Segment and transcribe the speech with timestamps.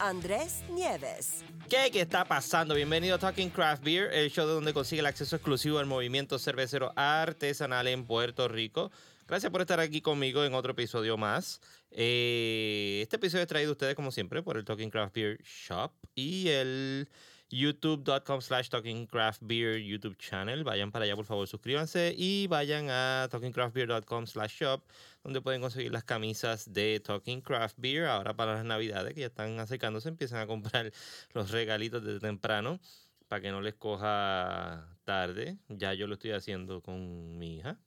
[0.00, 1.44] Andrés Nieves.
[1.68, 2.74] ¿Qué, ¿Qué está pasando?
[2.74, 6.38] Bienvenido a Talking Craft Beer, el show de donde consigue el acceso exclusivo al movimiento
[6.38, 8.90] cervecero artesanal en Puerto Rico.
[9.26, 11.60] Gracias por estar aquí conmigo en otro episodio más.
[11.90, 15.92] Eh, este episodio es traído a ustedes, como siempre, por el Talking Craft Beer Shop
[16.14, 17.08] y el
[17.50, 20.64] youtube.com slash talkingcraftbeer YouTube channel.
[20.64, 24.82] Vayan para allá, por favor, suscríbanse y vayan a talkingcraftbeer.com slash shop,
[25.22, 28.06] donde pueden conseguir las camisas de Talking Craft Beer.
[28.06, 30.92] Ahora para las navidades que ya están acercándose, empiezan a comprar
[31.32, 32.80] los regalitos desde temprano
[33.28, 35.58] para que no les coja tarde.
[35.68, 37.78] Ya yo lo estoy haciendo con mi hija.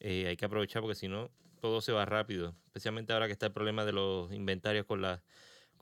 [0.00, 2.56] Eh, hay que aprovechar porque si no, todo se va rápido.
[2.66, 5.20] Especialmente ahora que está el problema de los inventarios con las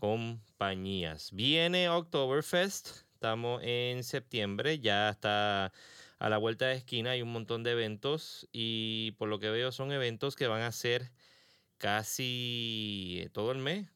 [0.00, 1.30] compañías.
[1.32, 5.72] Viene Oktoberfest, estamos en septiembre, ya está
[6.18, 9.72] a la vuelta de esquina, hay un montón de eventos y por lo que veo
[9.72, 11.12] son eventos que van a ser
[11.76, 13.88] casi todo el mes.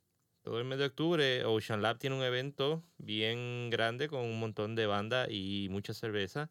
[0.43, 4.75] Todo el mes de octubre, Ocean Lab tiene un evento bien grande con un montón
[4.75, 6.51] de bandas y mucha cerveza.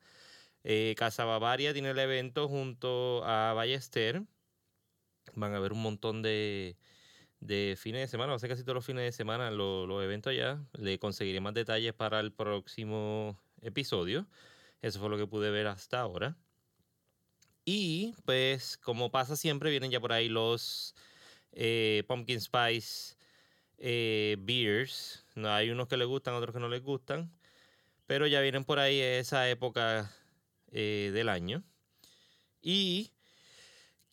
[0.64, 4.24] Eh, Casa Bavaria tiene el evento junto a Ballester.
[5.36, 6.76] Van a haber un montón de,
[7.46, 10.32] de fines de semana, va a ser casi todos los fines de semana los eventos
[10.32, 10.64] allá.
[10.74, 14.28] Le conseguiré más detalles para el próximo episodio.
[14.82, 16.38] Eso fue lo que pude ver hasta ahora.
[17.66, 20.96] Y pues, como pasa siempre, vienen ya por ahí los
[21.52, 23.16] eh, Pumpkin Spice
[23.78, 25.26] eh, Beers.
[25.36, 27.32] Hay unos que les gustan, otros que no les gustan.
[28.08, 30.12] Pero ya vienen por ahí esa época
[30.72, 31.64] eh, del año.
[32.62, 33.12] Y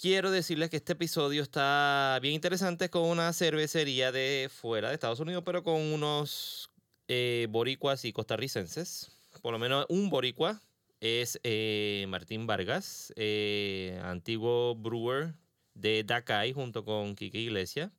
[0.00, 5.20] quiero decirles que este episodio está bien interesante con una cervecería de fuera de Estados
[5.20, 6.70] Unidos, pero con unos
[7.08, 9.12] eh, boricuas y costarricenses.
[9.42, 10.58] Por lo menos un boricua
[11.00, 15.34] es eh, Martín Vargas, eh, antiguo brewer
[15.74, 17.90] de Dakai junto con Kike Iglesias.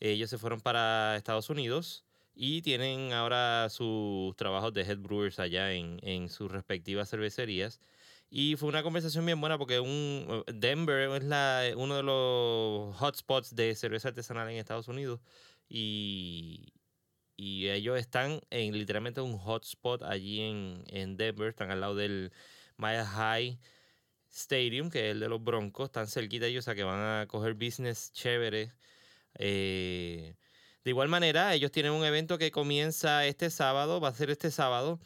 [0.00, 2.04] Ellos se fueron para Estados Unidos
[2.34, 7.80] y tienen ahora sus trabajos de head brewers allá en, en sus respectivas cervecerías.
[8.34, 13.54] Y fue una conversación bien buena porque eh, Denver es la, uno de los hotspots
[13.54, 15.20] de cerveza artesanal en Estados Unidos.
[15.68, 16.72] Y,
[17.36, 21.48] y ellos están en literalmente un hotspot allí en, en Denver.
[21.50, 22.32] Están al lado del
[22.78, 23.60] Maya High
[24.30, 25.90] Stadium, que es el de los Broncos.
[25.90, 28.72] Están cerquita ellos, o sea que van a coger business chévere.
[29.34, 30.36] Eh,
[30.84, 34.50] de igual manera, ellos tienen un evento que comienza este sábado, va a ser este
[34.50, 35.00] sábado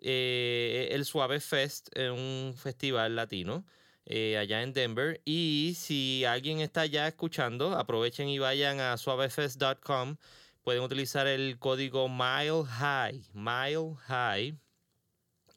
[0.00, 3.64] eh, el Suave Fest, un festival latino
[4.06, 5.20] eh, allá en Denver.
[5.24, 10.16] Y si alguien está ya escuchando, aprovechen y vayan a suavefest.com.
[10.62, 14.58] Pueden utilizar el código Mile High, Mile High,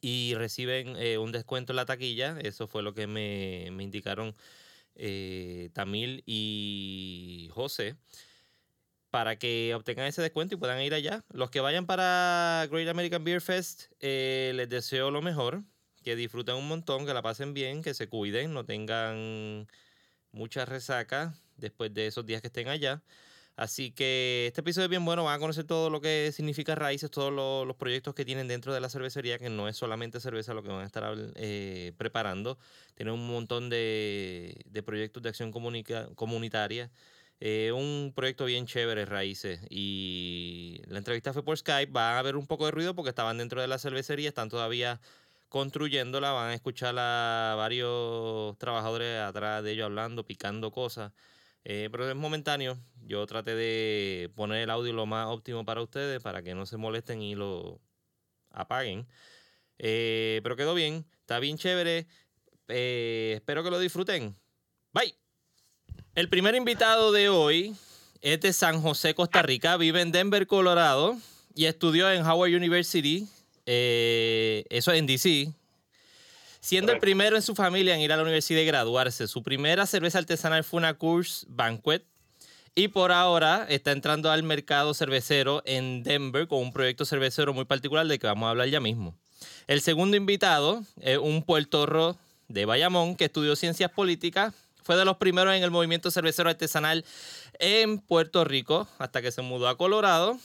[0.01, 2.39] y reciben eh, un descuento en la taquilla.
[2.41, 4.35] Eso fue lo que me, me indicaron
[5.73, 7.95] Tamil y José
[9.11, 11.23] para que obtengan ese descuento y puedan ir allá.
[11.31, 15.63] Los que vayan para Great American Beer Fest, eh, les deseo lo mejor,
[16.01, 19.67] que disfruten un montón, que la pasen bien, que se cuiden, no tengan
[20.31, 23.03] mucha resaca después de esos días que estén allá.
[23.57, 27.11] Así que este episodio es bien bueno, van a conocer todo lo que significa Raíces,
[27.11, 30.63] todos los, proyectos que tienen dentro de la cervecería, que no es solamente cerveza lo
[30.63, 31.03] que van a estar
[31.35, 32.57] eh, preparando,
[32.95, 36.89] tienen un montón de, de proyectos de acción comunitaria
[37.43, 39.61] eh, un proyecto bien chévere, Raíces.
[39.69, 41.91] Y la entrevista fue por Skype.
[41.91, 45.01] Va a haber un poco de ruido porque estaban dentro de la cervecería, están todavía
[45.49, 46.31] construyéndola.
[46.33, 51.13] Van a escuchar a varios trabajadores atrás de ellos hablando, picando cosas.
[51.63, 52.77] Eh, pero es momentáneo.
[53.03, 56.77] Yo traté de poner el audio lo más óptimo para ustedes, para que no se
[56.77, 57.81] molesten y lo
[58.51, 59.07] apaguen.
[59.79, 62.07] Eh, pero quedó bien, está bien chévere.
[62.67, 64.37] espero que lo disfruten.
[64.93, 65.20] Bye.
[66.13, 67.75] El primer invitado de hoy
[68.21, 69.77] es de San José, Costa Rica.
[69.77, 71.17] Vive en Denver, Colorado
[71.55, 73.27] y estudió en Howard University,
[73.65, 75.51] eh, eso en DC.
[76.59, 79.27] Siendo el primero en su familia en ir a la universidad y graduarse.
[79.27, 82.03] Su primera cerveza artesanal fue una Coors Banquet.
[82.75, 87.65] Y por ahora está entrando al mercado cervecero en Denver con un proyecto cervecero muy
[87.65, 89.17] particular de que vamos a hablar ya mismo.
[89.67, 92.17] El segundo invitado es un puertorro
[92.47, 97.05] de Bayamón que estudió ciencias políticas fue de los primeros en el movimiento cervecero artesanal
[97.59, 100.37] en Puerto Rico hasta que se mudó a Colorado.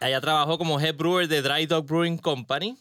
[0.00, 2.76] Allá trabajó como head brewer de Dry Dog Brewing Company.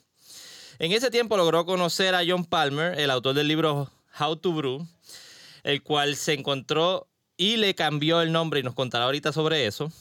[0.80, 4.88] En ese tiempo logró conocer a John Palmer, el autor del libro How to Brew,
[5.64, 9.92] el cual se encontró y le cambió el nombre y nos contará ahorita sobre eso.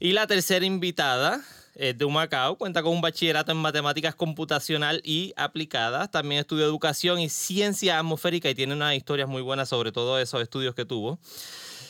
[0.00, 1.40] Y la tercera invitada
[1.78, 6.10] es de Humacao, cuenta con un bachillerato en matemáticas computacional y aplicadas.
[6.10, 10.40] También estudió educación y ciencia atmosférica y tiene unas historias muy buenas sobre todos esos
[10.40, 11.18] estudios que tuvo.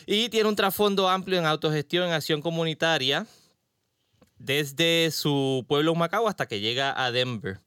[0.05, 3.27] Y tiene un trasfondo amplio en autogestión, en acción comunitaria,
[4.39, 7.61] desde su pueblo Humacao hasta que llega a Denver.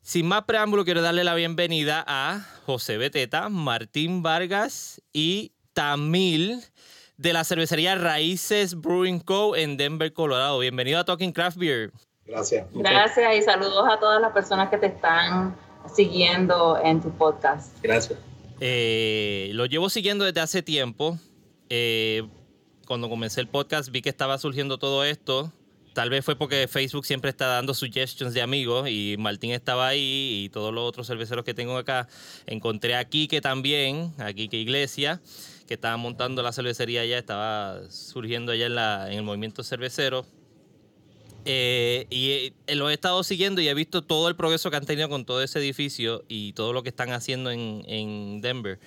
[0.00, 6.62] Sin más preámbulo, quiero darle la bienvenida a José Beteta, Martín Vargas y Tamil
[7.18, 9.56] de la cervecería Raíces Brewing Co.
[9.56, 10.60] en Denver, Colorado.
[10.60, 11.92] Bienvenido a Talking Craft Beer.
[12.24, 12.66] Gracias.
[12.72, 15.56] Gracias y saludos a todas las personas que te están
[15.92, 17.76] siguiendo en tu podcast.
[17.82, 18.18] Gracias.
[18.60, 21.18] Eh, lo llevo siguiendo desde hace tiempo.
[21.68, 22.22] Eh,
[22.86, 25.52] cuando comencé el podcast vi que estaba surgiendo todo esto.
[25.94, 30.44] Tal vez fue porque Facebook siempre está dando suggestions de amigos y Martín estaba ahí
[30.44, 32.06] y todos los otros cerveceros que tengo acá.
[32.46, 35.20] Encontré a Quique también, a Quique Iglesia,
[35.68, 40.24] que estaba montando la cervecería allá, estaba surgiendo allá en, la, en el movimiento cervecero.
[41.44, 44.86] Eh, y eh, lo he estado siguiendo y he visto todo el progreso que han
[44.86, 48.80] tenido con todo ese edificio y todo lo que están haciendo en, en Denver.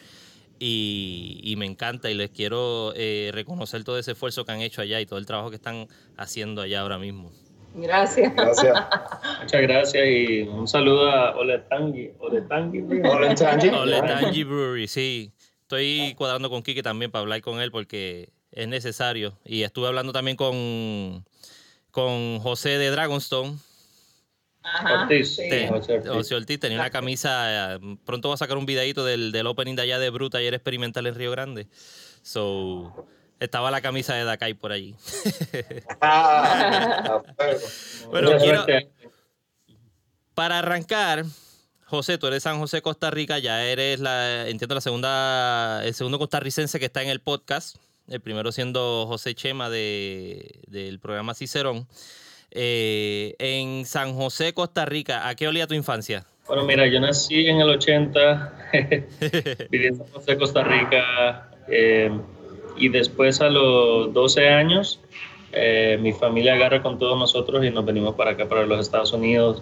[0.59, 4.81] Y, y, me encanta y les quiero eh, reconocer todo ese esfuerzo que han hecho
[4.81, 5.87] allá y todo el trabajo que están
[6.17, 7.31] haciendo allá ahora mismo.
[7.73, 8.33] Gracias.
[8.35, 8.77] Gracias.
[9.41, 12.11] Muchas gracias y un saludo a Oletangi.
[12.19, 12.81] Oletangi.
[13.03, 13.69] Oletangi.
[13.69, 15.31] Oletangi Brewery, sí.
[15.71, 19.39] Estoy cuadrando con Kike también para hablar con él porque es necesario.
[19.45, 21.23] Y estuve hablando también con,
[21.91, 23.57] con José de Dragonstone.
[24.63, 25.38] Ajá, Ortiz.
[25.38, 25.50] sí.
[25.69, 26.12] José Ortiz.
[26.12, 27.79] José Ortiz tenía una camisa.
[28.03, 31.07] Pronto va a sacar un videito del, del opening de allá de Bruta Taller Experimental
[31.07, 31.69] en Río Grande.
[32.21, 33.07] So,
[33.39, 34.94] estaba la camisa de Dakai por allí.
[36.01, 37.21] Ah.
[38.09, 38.65] Bueno, quiero-.
[40.35, 41.24] Para arrancar,
[41.91, 46.17] José, tú eres San José, Costa Rica, ya eres la, entiendo, la segunda, el segundo
[46.17, 47.75] costarricense que está en el podcast.
[48.07, 51.88] El primero siendo José Chema de, del programa Cicerón.
[52.51, 56.25] Eh, en San José, Costa Rica, ¿a qué olía tu infancia?
[56.47, 58.69] Bueno, mira, yo nací en el 80,
[59.69, 62.11] viví en San José, Costa Rica, eh,
[62.75, 64.99] y después a los 12 años,
[65.53, 69.13] eh, mi familia agarra con todos nosotros y nos venimos para acá, para los Estados
[69.13, 69.61] Unidos.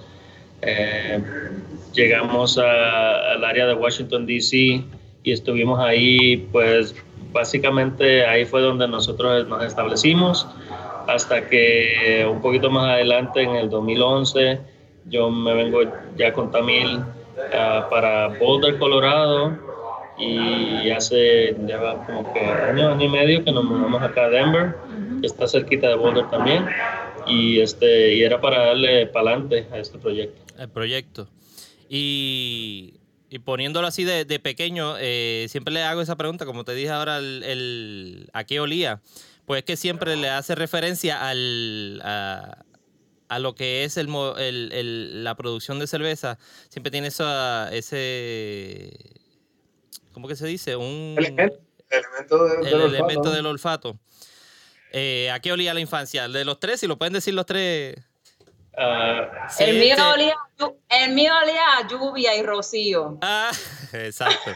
[1.94, 4.84] Llegamos a- al área de Washington, D.C.
[5.24, 6.96] y estuvimos ahí, pues
[7.32, 10.48] básicamente ahí fue donde nosotros nos establecimos
[11.08, 14.60] hasta que un poquito más adelante, en el 2011,
[15.06, 15.80] yo me vengo
[16.18, 17.00] ya con Tamil
[17.54, 19.58] ah, para Boulder, Colorado,
[20.18, 24.76] y hace ya como que año, año y medio que nos mudamos acá a Denver,
[25.22, 26.66] que está cerquita de Boulder también,
[27.26, 30.42] y, este, y era para darle para adelante a este proyecto.
[30.58, 31.28] El proyecto.
[31.90, 32.94] Y,
[33.32, 36.92] y poniéndolo así de, de pequeño, eh, siempre le hago esa pregunta, como te dije
[36.92, 39.02] ahora, el, el- ¿a qué olía?
[39.46, 42.64] Pues es que siempre le hace referencia al, a,
[43.28, 44.08] a lo que es el,
[44.38, 46.38] el- el- la producción de cerveza.
[46.70, 48.92] Siempre tiene esa, ese...
[50.14, 50.76] ¿Cómo que se dice?
[50.76, 51.60] Un, Elemento,
[51.90, 53.32] elemento de- el del olfato, elemento ¿no?
[53.32, 54.00] del olfato.
[54.92, 56.28] Eh, ¿A qué olía la infancia?
[56.28, 57.96] De los tres, si lo pueden decir los tres.
[58.78, 60.36] Ah, Sí, el, mío este- olía,
[60.90, 63.18] el mío olía a lluvia y rocío.
[63.22, 63.52] Ah,
[63.94, 64.52] exacto.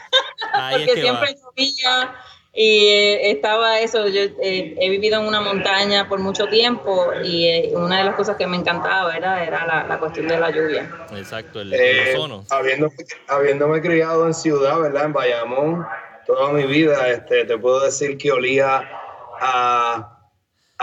[0.53, 1.07] Ahí es porque va.
[1.07, 2.15] siempre llovía
[2.55, 4.07] y eh, estaba eso.
[4.07, 8.15] Yo eh, he vivido en una montaña por mucho tiempo y eh, una de las
[8.15, 10.89] cosas que me encantaba era, era la, la cuestión de la lluvia.
[11.15, 12.45] Exacto, el, Eh, el ozono.
[12.51, 12.93] habiéndome,
[13.27, 15.05] habiéndome criado en ciudad, ¿verdad?
[15.05, 15.85] En Bayamón,
[16.27, 18.87] toda mi vida, este, te puedo decir que olía
[19.41, 20.19] a,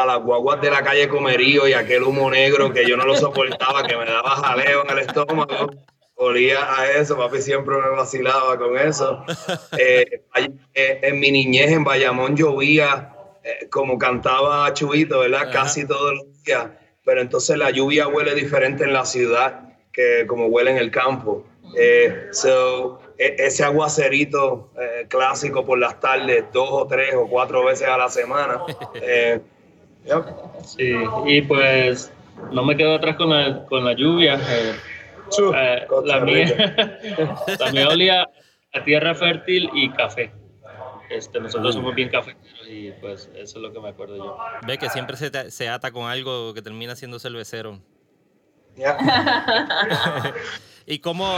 [0.02, 3.16] a las guaguas de la calle Comerío y aquel humo negro que yo no lo
[3.16, 5.70] soportaba, que me daba jaleo en el estómago.
[6.14, 9.24] Olía a eso, papi siempre me vacilaba con eso.
[9.78, 10.22] Eh,
[10.74, 15.42] eh, en mi niñez en Bayamón llovía, eh, como cantaba Chubito, ¿verdad?
[15.42, 15.52] Ajá.
[15.52, 16.66] Casi todos los días.
[17.04, 21.44] Pero entonces la lluvia huele diferente en la ciudad que como huele en el campo.
[21.76, 27.64] Eh, so, e- ese aguacerito eh, clásico por las tardes, dos o tres o cuatro
[27.64, 28.60] veces a la semana.
[29.02, 29.40] Eh,
[30.04, 30.24] yep.
[30.64, 30.92] sí,
[31.26, 32.12] y pues
[32.52, 34.34] no me quedo atrás con la, con la lluvia.
[34.48, 34.74] eh,
[35.54, 36.98] Eh, la mía,
[37.60, 38.28] la mía olía
[38.74, 40.32] a tierra fértil y café.
[41.08, 44.38] Este, nosotros somos bien cafeteros y pues eso es lo que me acuerdo yo.
[44.66, 47.80] Ve que siempre se, te- se ata con algo que termina siendo cervecero.
[48.76, 48.96] Yeah.
[50.86, 51.28] ¿Y cómo,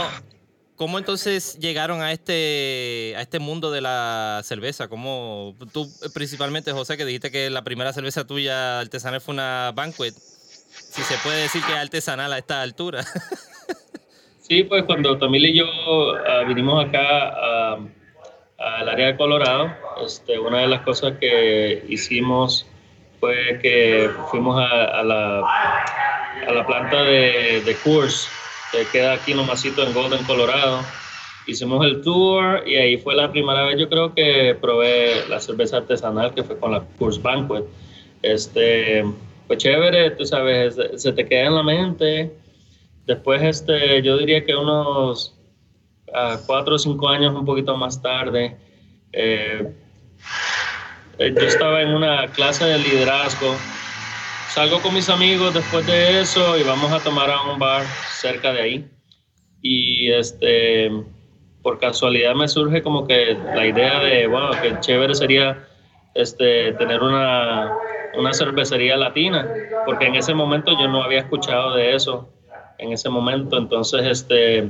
[0.83, 4.89] cómo entonces llegaron a este, a este mundo de la cerveza?
[4.89, 10.13] ¿Cómo, tú, principalmente, José, que dijiste que la primera cerveza tuya artesanal fue una Banquet.
[10.13, 13.05] si se puede decir que es artesanal a esta altura.
[14.41, 15.65] sí, pues cuando Tamil y yo
[16.27, 17.77] ah, vinimos acá
[18.57, 19.73] al área de Colorado,
[20.05, 22.65] este, una de las cosas que hicimos
[23.21, 25.39] fue que fuimos a, la,
[26.45, 28.27] a la planta de, de Coors,
[28.73, 30.81] que queda aquí nomasito en Golden, Colorado.
[31.45, 35.77] Hicimos el tour y ahí fue la primera vez yo creo que probé la cerveza
[35.77, 37.65] artesanal que fue con la Coors Banquet.
[38.23, 39.05] Este,
[39.45, 42.31] pues chévere, tú sabes, se te queda en la mente.
[43.05, 45.37] Después, este, yo diría que unos
[46.07, 48.57] uh, cuatro o cinco años un poquito más tarde,
[49.11, 49.71] eh,
[51.19, 53.55] eh, yo estaba en una clase de liderazgo.
[54.53, 58.53] Salgo con mis amigos después de eso y vamos a tomar a un bar cerca
[58.53, 58.87] de ahí.
[59.63, 60.91] Y este,
[61.63, 65.65] por casualidad me surge como que la idea de, bueno, que chévere sería
[66.13, 67.73] este, tener una,
[68.15, 69.51] una cervecería latina,
[69.87, 72.29] porque en ese momento yo no había escuchado de eso,
[72.77, 73.57] en ese momento.
[73.57, 74.69] Entonces, este,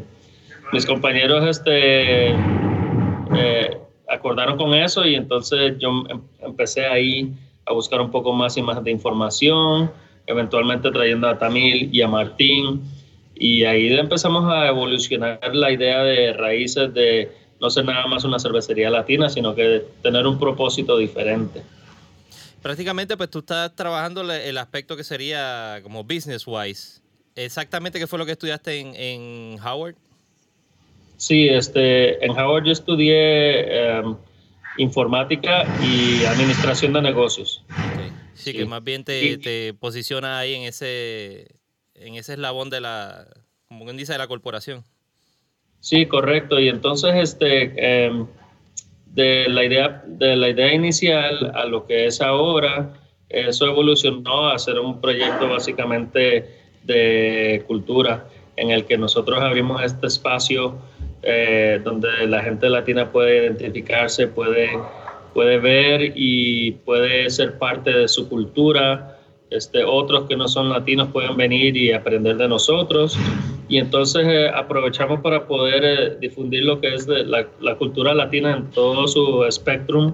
[0.72, 2.30] mis compañeros este,
[3.36, 7.34] eh, acordaron con eso y entonces yo em, empecé ahí
[7.66, 9.92] a buscar un poco más y más de información,
[10.28, 12.82] eventualmente trayendo a Tamil y a Martín.
[13.36, 18.40] Y ahí empezamos a evolucionar la idea de raíces de no ser nada más una
[18.40, 21.64] cervecería latina, sino que tener un propósito diferente.
[22.62, 27.02] Prácticamente, pues tú estás trabajando el aspecto que sería como business wise.
[27.36, 29.96] Exactamente, ¿qué fue lo que estudiaste en, en Howard?
[31.18, 34.16] Sí, este, en Howard yo estudié em,
[34.78, 37.64] informática y administración de negocios.
[38.34, 41.48] Sí, que más bien te, te, posiciona ahí en ese,
[41.96, 43.28] en ese eslabón de la,
[43.68, 44.84] como quien dice, de la corporación.
[45.80, 46.60] Sí, correcto.
[46.60, 48.26] Y entonces, este, em,
[49.08, 52.94] de la idea, de la idea inicial a lo que es ahora,
[53.30, 56.50] eso evolucionó a ser un proyecto básicamente
[56.84, 60.78] de cultura en el que nosotros abrimos este espacio
[61.26, 64.72] eh, donde la gente latina puede identificarse, puede,
[65.34, 69.18] puede ver y puede ser parte de su cultura.
[69.50, 73.18] Este, otros que no son latinos pueden venir y aprender de nosotros.
[73.70, 78.58] Y entonces eh, aprovechamos para poder eh, difundir lo que es la, la, cultura latina
[78.58, 80.14] en todo su espectrum,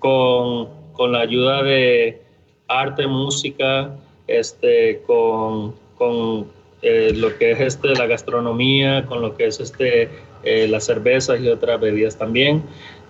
[0.00, 2.22] con, con, la ayuda de
[2.66, 3.94] arte, música,
[4.26, 6.46] este, con, con
[6.82, 10.10] eh, lo que es este, la gastronomía, con lo que es este,
[10.42, 12.64] eh, las cervezas y otras bebidas también.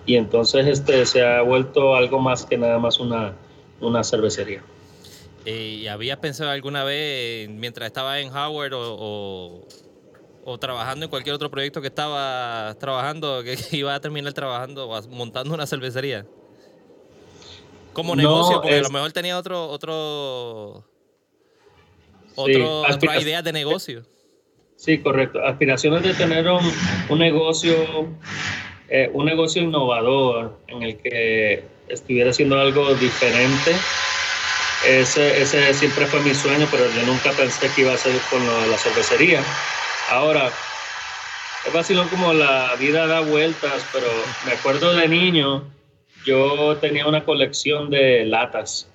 [0.05, 3.33] Y entonces este, se ha vuelto algo más que nada más una,
[3.81, 4.61] una cervecería.
[5.45, 9.65] Eh, ¿Y habías pensado alguna vez, mientras estaba en Howard o,
[10.45, 15.01] o, trabajando en cualquier otro proyecto que estaba trabajando, que iba a terminar trabajando o
[15.09, 16.25] montando una cervecería?
[17.91, 20.83] Como negocio, porque a lo mejor tenía otro, otro
[22.35, 24.03] otro, otra idea de negocio.
[24.75, 25.39] Sí, correcto.
[25.45, 26.71] Aspiraciones de tener un,
[27.09, 27.73] un negocio,
[28.89, 33.71] eh, un negocio innovador en el que estuviera haciendo algo diferente.
[34.85, 38.45] Ese, ese siempre fue mi sueño, pero yo nunca pensé que iba a ser con
[38.69, 39.41] la cervecería.
[40.09, 40.51] Ahora,
[41.65, 44.07] es vacilón como la vida da vueltas, pero
[44.45, 45.63] me acuerdo de niño,
[46.25, 48.89] yo tenía una colección de latas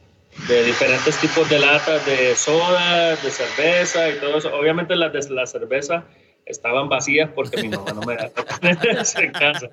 [0.47, 4.55] de diferentes tipos de latas de soda, de cerveza y todo eso.
[4.55, 6.05] Obviamente las de la cerveza
[6.47, 8.45] estaban vacías porque mi mamá no me dejaba
[9.23, 9.69] en casa.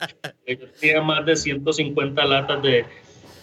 [0.47, 2.85] Yo tenía más de 150 latas de,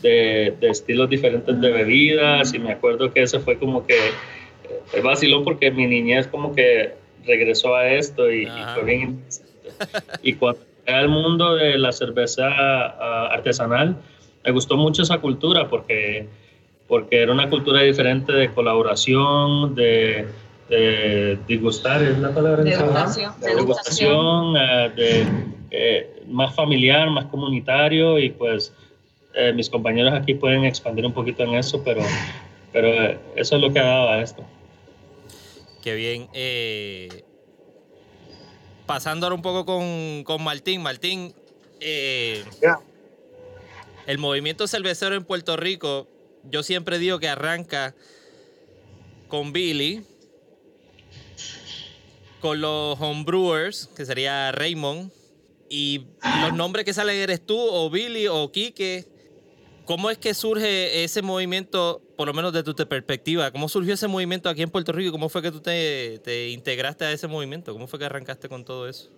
[0.03, 3.97] de, de, estilos diferentes de bebidas y me acuerdo que ese fue como que
[4.93, 9.53] eh, vacilón porque mi niñez como que regresó a esto y, fue bien interesante.
[10.23, 13.97] Y cuando llegué al mundo de la cerveza ah, artesanal,
[14.45, 16.27] me gustó mucho esa cultura porque
[16.93, 20.29] porque era una cultura diferente de colaboración, de,
[20.69, 22.63] de disgustar, es la palabra.
[22.63, 23.33] De educación.
[23.41, 25.27] De educación, eh, de,
[25.71, 28.75] eh, más familiar, más comunitario y pues
[29.33, 32.03] eh, mis compañeros aquí pueden expandir un poquito en eso, pero,
[32.75, 34.45] pero eso es lo que ha dado a esto.
[35.83, 36.29] Qué bien.
[38.85, 40.83] pasando ahora un poco con, con Martín.
[40.83, 41.33] Martín,
[41.81, 42.45] el
[44.19, 46.12] movimiento cervecero en Puerto Rico
[46.51, 47.95] yo siempre digo que arranca
[49.29, 50.05] con Billy,
[52.41, 55.11] con los homebrewers, que sería Raymond,
[55.69, 56.05] y
[56.43, 59.07] los nombres que salen eres tú, o Billy, o Quique.
[59.87, 63.51] ¿Cómo es que surge ese movimiento, por lo menos desde tu perspectiva?
[63.51, 65.13] ¿Cómo surgió ese movimiento aquí en Puerto Rico?
[65.13, 67.73] ¿Cómo fue que tú te, te integraste a ese movimiento?
[67.73, 69.09] ¿Cómo fue que arrancaste con todo eso?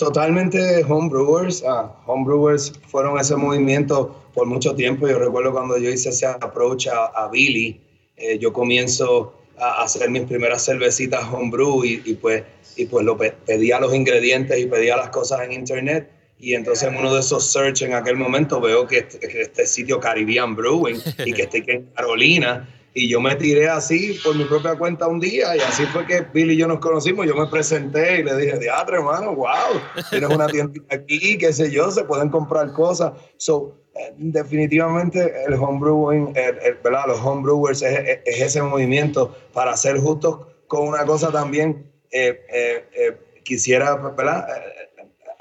[0.00, 1.62] Totalmente homebrewers.
[1.62, 5.06] Ah, homebrewers fueron ese movimiento por mucho tiempo.
[5.06, 7.78] Yo recuerdo cuando yo hice ese approach a, Billy
[8.16, 12.44] eh, yo comienzo a hacer mis primeras cervecitas homebrew y, y pues,
[12.76, 16.10] y pues lo pedía los ingredientes y pedía las cosas en internet.
[16.38, 19.66] Y entonces en uno de esos search en aquel momento veo que este, que este
[19.66, 24.44] sitio Caribbean Brewing y que estoy en Carolina y yo me tiré así por mi
[24.44, 27.26] propia cuenta un día y así fue que Billy y yo nos conocimos.
[27.26, 29.80] Yo me presenté y le dije, teatro, hermano, wow,
[30.10, 33.12] tienes una tienda aquí, qué sé yo, se pueden comprar cosas.
[33.36, 37.04] So, eh, definitivamente el homebrewing, el, ¿verdad?
[37.06, 41.86] los homebrewers es, es, ese movimiento para ser justos con una cosa también.
[42.10, 44.48] Eh, eh, quisiera ¿verdad?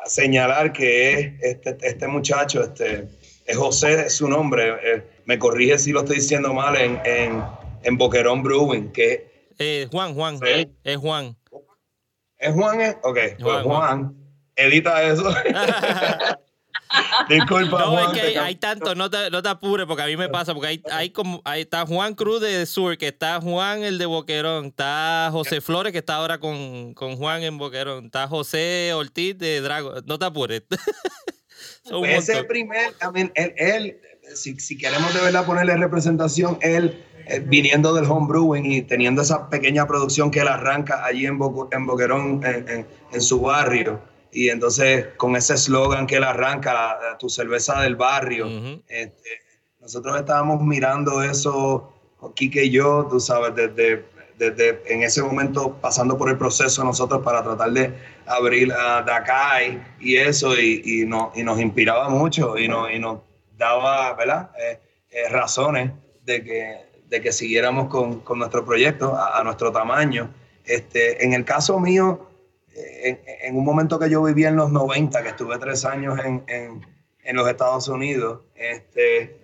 [0.05, 3.07] señalar que es este, este muchacho, este,
[3.49, 7.43] es José, es su nombre me corrige si lo estoy diciendo mal, en, en,
[7.83, 9.47] en Boquerón Brewing, que...
[9.59, 10.39] Eh, Juan, Juan,
[10.83, 11.37] es Juan.
[12.39, 12.81] ¿Es Juan?
[12.81, 12.97] Eh?
[13.03, 14.15] Ok, pues Juan,
[14.55, 15.29] edita eso.
[17.29, 20.17] Disculpa, no, Juan, es que hay, tanto, no te, no te, apures, porque a mí
[20.17, 23.83] me pasa, porque hay, hay como, ahí está Juan Cruz de Sur, que está Juan
[23.83, 28.27] el de Boquerón, está José Flores, que está ahora con, con Juan en Boquerón, está
[28.27, 30.63] José Ortiz de Drago, no te apures.
[31.89, 33.99] pues ese primer, también él, él
[34.35, 39.49] si, si, queremos de verdad ponerle representación, él eh, viniendo del homebrewing y teniendo esa
[39.49, 41.39] pequeña producción que él arranca allí en,
[41.71, 47.29] en Boquerón, en, en, su barrio, y entonces con ese eslogan que él arranca, tu
[47.29, 48.47] cerveza del barrio,
[48.87, 49.29] este,
[49.79, 51.93] nosotros estábamos mirando eso,
[52.35, 54.05] Kike y yo, tú sabes, desde,
[54.37, 57.93] desde en ese momento pasando por el proceso nosotros para tratar de
[58.29, 62.99] abrir a Dakai y eso, y, y, no, y nos inspiraba mucho y, no, y
[62.99, 63.19] nos
[63.57, 64.51] daba ¿verdad?
[64.57, 64.79] Eh,
[65.11, 65.91] eh, razones
[66.23, 70.31] de que, de que siguiéramos con, con nuestro proyecto a, nuestro tamaño.
[70.63, 72.27] Este, en el caso mío,
[72.75, 76.85] en, un momento que yo vivía en los 90, que estuve tres años en, en,
[77.23, 79.38] en los Estados Unidos, este,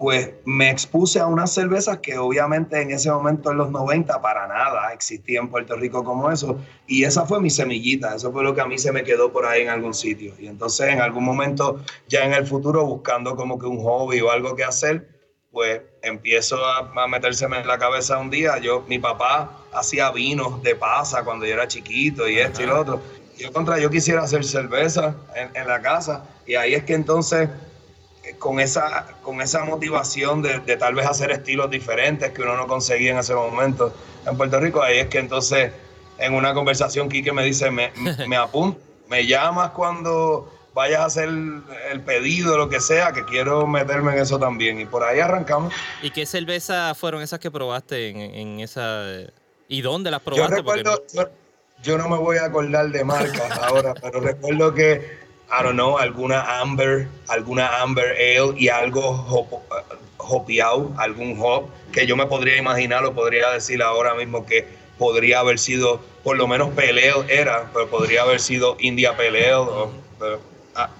[0.00, 4.48] pues me expuse a unas cervezas que obviamente en ese momento en los 90 para
[4.48, 6.58] nada existía en Puerto Rico como eso.
[6.86, 9.44] Y esa fue mi semillita, eso fue lo que a mí se me quedó por
[9.44, 10.32] ahí en algún sitio.
[10.38, 14.30] Y entonces en algún momento ya en el futuro buscando como que un hobby o
[14.30, 15.06] algo que hacer,
[15.52, 18.56] pues empiezo a, a metérseme en la cabeza un día.
[18.56, 22.80] Yo, mi papá hacía vinos de pasa cuando yo era chiquito y esto y lo
[22.80, 23.02] otro.
[23.36, 27.50] Yo contra, yo quisiera hacer cerveza en, en la casa y ahí es que entonces
[28.38, 32.66] con esa, con esa motivación de, de, tal vez hacer estilos diferentes que uno no
[32.66, 33.94] conseguía en ese momento
[34.26, 35.72] en Puerto Rico, ahí es que entonces
[36.18, 37.92] en una conversación Quique me dice, me,
[38.28, 43.66] me apunto, me llamas cuando vayas a hacer el pedido, lo que sea, que quiero
[43.66, 44.80] meterme en eso también.
[44.80, 45.74] Y por ahí arrancamos.
[46.02, 49.04] ¿Y qué cerveza fueron esas que probaste en, en esa...
[49.68, 50.48] ¿Y dónde las probaste?
[50.48, 51.28] Yo recuerdo, yo,
[51.82, 55.18] yo, no me voy a acordar de marcas ahora, pero recuerdo que
[55.52, 59.62] I don't know, alguna amber, alguna amber ale y algo hop,
[60.18, 65.40] hopiao, algún hop que yo me podría imaginar o podría decir ahora mismo que podría
[65.40, 69.90] haber sido, por lo menos peleo era, pero podría haber sido India peleo.
[70.76, 70.90] Ah,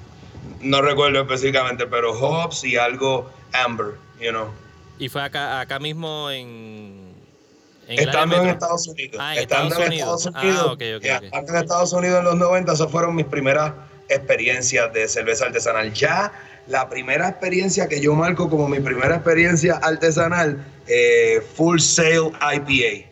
[0.60, 4.48] no recuerdo específicamente, pero hops y algo amber, you know.
[4.98, 7.14] Y fue acá, acá mismo en,
[7.86, 9.16] Estando en Estados Unidos.
[9.20, 10.66] Ah, en Estando Estados en Estados Unidos.
[10.66, 11.30] Ah, okay, okay, okay.
[11.32, 13.72] en Estados Unidos en los 90, esas fueron mis primeras
[14.10, 15.92] experiencia de cerveza artesanal.
[15.92, 16.32] Ya
[16.66, 23.10] la primera experiencia que yo marco como mi primera experiencia artesanal, eh, Full Sail IPA.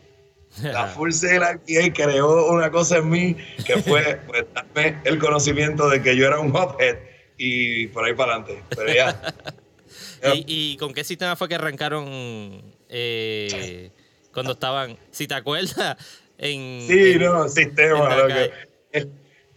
[0.62, 5.88] La Full Sail IPA creó una cosa en mí que fue pues, darme el conocimiento
[5.88, 6.96] de que yo era un hophead
[7.36, 8.62] y por ahí para adelante.
[8.76, 9.34] Pero ya.
[10.46, 13.90] ¿Y, con qué sistema fue que arrancaron eh,
[14.32, 15.96] cuando estaban, si te acuerdas?
[16.38, 18.16] En, sí, no, sistema.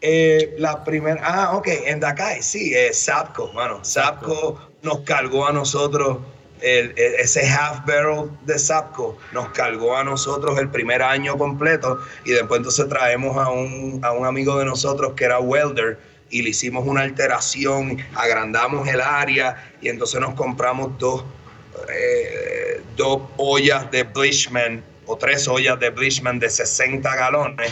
[0.04, 3.86] Eh, la primera, ah, ok, en Dakai, sí, es Sapco, mano.
[3.86, 6.18] Sapco nos cargó a nosotros,
[6.60, 12.32] el, ese half barrel de Sapco nos cargó a nosotros el primer año completo y
[12.32, 16.00] después entonces traemos a un, a un amigo de nosotros que era welder
[16.32, 21.26] y le hicimos una alteración, agrandamos el área y entonces nos compramos dos,
[21.90, 27.72] eh, dos ollas de Blishman o tres ollas de Blishman de 60 galones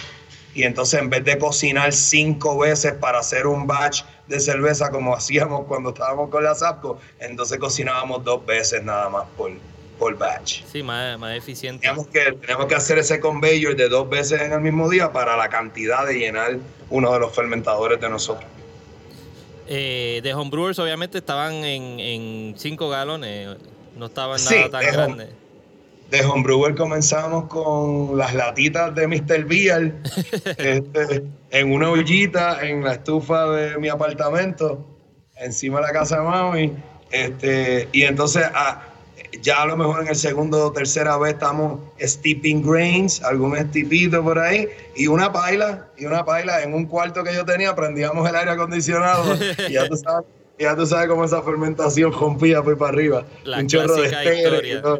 [0.53, 5.15] y entonces en vez de cocinar cinco veces para hacer un batch de cerveza como
[5.15, 9.51] hacíamos cuando estábamos con la Zapco, entonces cocinábamos dos veces nada más por,
[9.97, 10.63] por batch.
[10.71, 11.81] Sí, más, más eficiente.
[11.81, 15.37] Teníamos que, teníamos que hacer ese conveyor de dos veces en el mismo día para
[15.37, 16.57] la cantidad de llenar
[16.89, 18.49] uno de los fermentadores de nosotros.
[19.71, 23.55] Eh, de homebrewers obviamente estaban en, en cinco galones,
[23.95, 25.29] no estaban nada tan grandes
[26.09, 29.45] de Homebrewer comenzamos con las latitas de Mr.
[29.45, 29.95] Beer
[30.57, 34.85] este, en una ollita en la estufa de mi apartamento,
[35.37, 36.73] encima de la casa de mami.
[37.11, 38.83] Este, y entonces, ah,
[39.41, 44.23] ya a lo mejor en el segundo o tercera vez estamos steeping grains, algún estipito
[44.23, 48.27] por ahí, y una paila, y una paila en un cuarto que yo tenía, prendíamos
[48.27, 50.25] el aire acondicionado, y ya tú sabes,
[50.57, 53.25] ya tú sabes cómo esa fermentación rompía pues para arriba.
[53.43, 54.99] La un chorro de clásica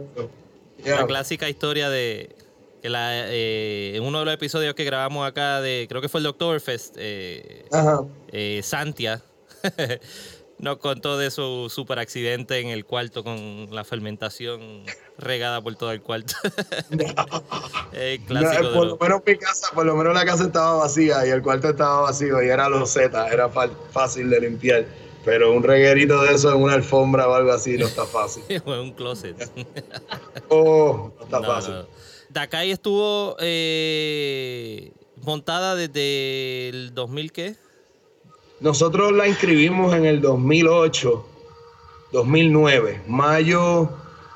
[0.85, 2.35] La clásica historia de
[2.81, 6.21] que la, eh, en uno de los episodios que grabamos acá de, creo que fue
[6.21, 7.65] el Oktoberfest, eh,
[8.31, 9.21] eh, Santia
[10.59, 14.83] nos contó de su super accidente en el cuarto con la fermentación
[15.17, 16.35] regada por todo el cuarto.
[17.93, 20.77] el clásico No, de por lo menos mi casa, por lo menos la casa estaba
[20.77, 23.49] vacía y el cuarto estaba vacío y era loseta, era
[23.91, 24.85] fácil de limpiar.
[25.29, 28.43] Pero un reguerito de eso en una alfombra o algo así no está fácil.
[28.63, 29.35] fue un closet.
[30.49, 31.73] Oh, no está No, fácil.
[31.75, 31.85] no.
[32.29, 37.55] Dakai estuvo eh, montada desde el 2000 qué?
[38.59, 41.25] Nosotros la inscribimos en el 2008,
[42.11, 43.89] 2009, mayo,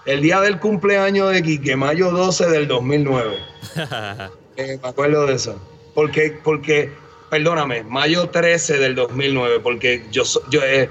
[0.05, 3.37] el día del cumpleaños de Quique, mayo 12 del 2009.
[4.55, 5.55] Eh, me acuerdo de eso.
[5.95, 6.91] Porque, porque,
[7.33, 10.87] perdóname, mayo 13 del 2009, porque yo, yo eh,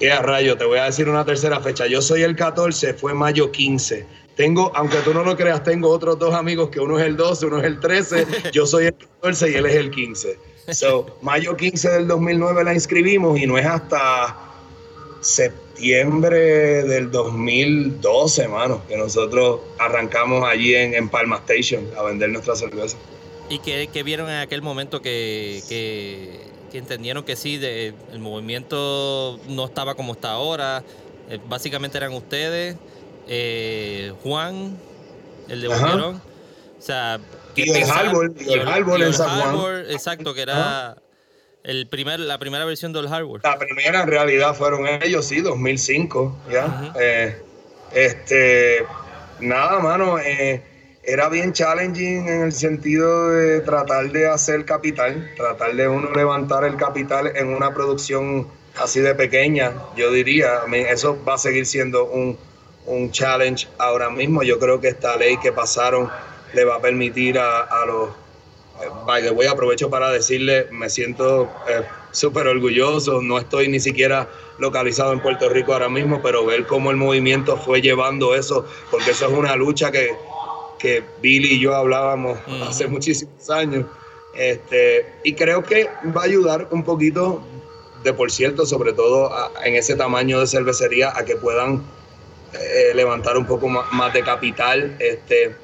[0.00, 1.86] eh, a rayo, te voy a decir una tercera fecha.
[1.86, 4.06] Yo soy el 14, fue mayo 15.
[4.36, 7.44] Tengo, aunque tú no lo creas, tengo otros dos amigos que uno es el 12,
[7.44, 10.38] uno es el 13, yo soy el 14 y él es el 15.
[10.72, 14.34] So, mayo 15 del 2009 la inscribimos y no es hasta
[15.20, 22.56] septiembre del 2012, mano, que nosotros arrancamos allí en, en Palma Station a vender nuestra
[22.56, 22.96] cerveza.
[23.48, 29.38] ¿Y que, vieron en aquel momento que, que, que entendieron que sí, de, el movimiento
[29.48, 30.82] no estaba como está ahora?
[31.28, 32.76] Eh, básicamente eran ustedes,
[33.28, 34.76] eh, Juan,
[35.48, 35.68] el de.
[35.68, 36.22] Boquerón.
[36.78, 37.20] O sea,
[37.54, 37.90] ¿qué Y el?
[37.90, 39.84] Harbor, y el y en San Juan.
[39.90, 40.96] Exacto, que era
[41.66, 43.40] el primer, la primera versión del Harbor.
[43.42, 46.92] La primera en realidad fueron ellos, sí, 2005, ya.
[47.00, 47.42] Eh,
[47.92, 48.86] este,
[49.40, 50.62] nada, mano, eh,
[51.06, 56.64] era bien challenging en el sentido de tratar de hacer capital, tratar de uno levantar
[56.64, 60.62] el capital en una producción así de pequeña, yo diría.
[60.90, 62.36] Eso va a seguir siendo un,
[62.86, 64.42] un challenge ahora mismo.
[64.42, 66.10] Yo creo que esta ley que pasaron
[66.52, 68.10] le va a permitir a, a los
[69.06, 74.28] By the way, aprovecho para decirle, me siento eh, súper orgulloso, no estoy ni siquiera
[74.58, 79.12] localizado en Puerto Rico ahora mismo, pero ver cómo el movimiento fue llevando eso, porque
[79.12, 80.10] eso es una lucha que,
[80.78, 83.84] que Billy y yo hablábamos hace muchísimos años.
[84.34, 87.42] Este, y creo que va a ayudar un poquito,
[88.04, 91.82] de por cierto, sobre todo a- en ese tamaño de cervecería, a que puedan
[92.52, 94.96] eh, levantar un poco más, más de capital.
[94.98, 95.54] Este,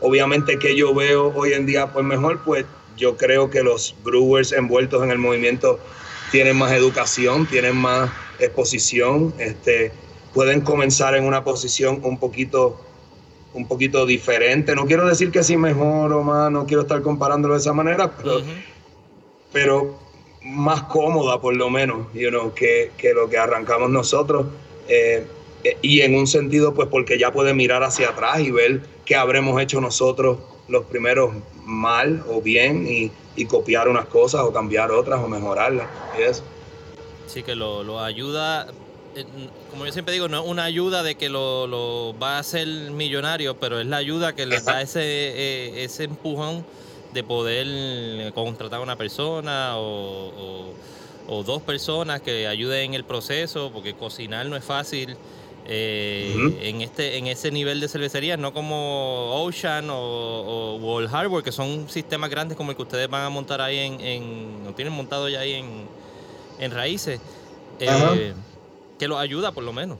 [0.00, 4.52] obviamente que yo veo hoy en día pues mejor, pues yo creo que los brewers
[4.52, 5.78] envueltos en el movimiento
[6.30, 9.92] tienen más educación, tienen más exposición, este,
[10.34, 12.78] pueden comenzar en una posición un poquito
[13.54, 14.74] un poquito diferente.
[14.74, 18.16] No quiero decir que sí mejor o más, no quiero estar comparándolo de esa manera,
[18.16, 18.40] pero,
[19.52, 19.98] pero
[20.42, 24.46] más cómoda por lo menos, you know, que, que lo que arrancamos nosotros.
[24.88, 25.26] Eh,
[25.64, 29.16] eh, y en un sentido, pues porque ya puede mirar hacia atrás y ver qué
[29.16, 30.38] habremos hecho nosotros
[30.68, 31.32] los primeros
[31.64, 35.88] mal o bien y, y copiar unas cosas o cambiar otras o mejorarlas.
[37.26, 38.66] Sí, que lo, lo ayuda,
[39.70, 42.66] como yo siempre digo, no es una ayuda de que lo, lo va a hacer
[42.66, 46.64] millonario, pero es la ayuda que les da ese, eh, ese empujón
[47.12, 50.74] de poder eh, contratar a una persona o, o-
[51.28, 55.16] o dos personas que ayuden en el proceso, porque cocinar no es fácil.
[55.64, 61.44] eh, en este en ese nivel de cervecería, no como Ocean o, o World Harbor,
[61.44, 64.72] que son sistemas grandes como el que ustedes van a montar ahí en, en o
[64.74, 65.86] tienen montado ya ahí en,
[66.58, 67.20] en raíces,
[67.78, 68.34] eh.
[69.02, 69.98] Que los ayuda por lo menos.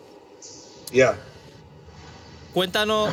[0.92, 1.18] Ya.
[2.54, 3.10] Cuéntanos,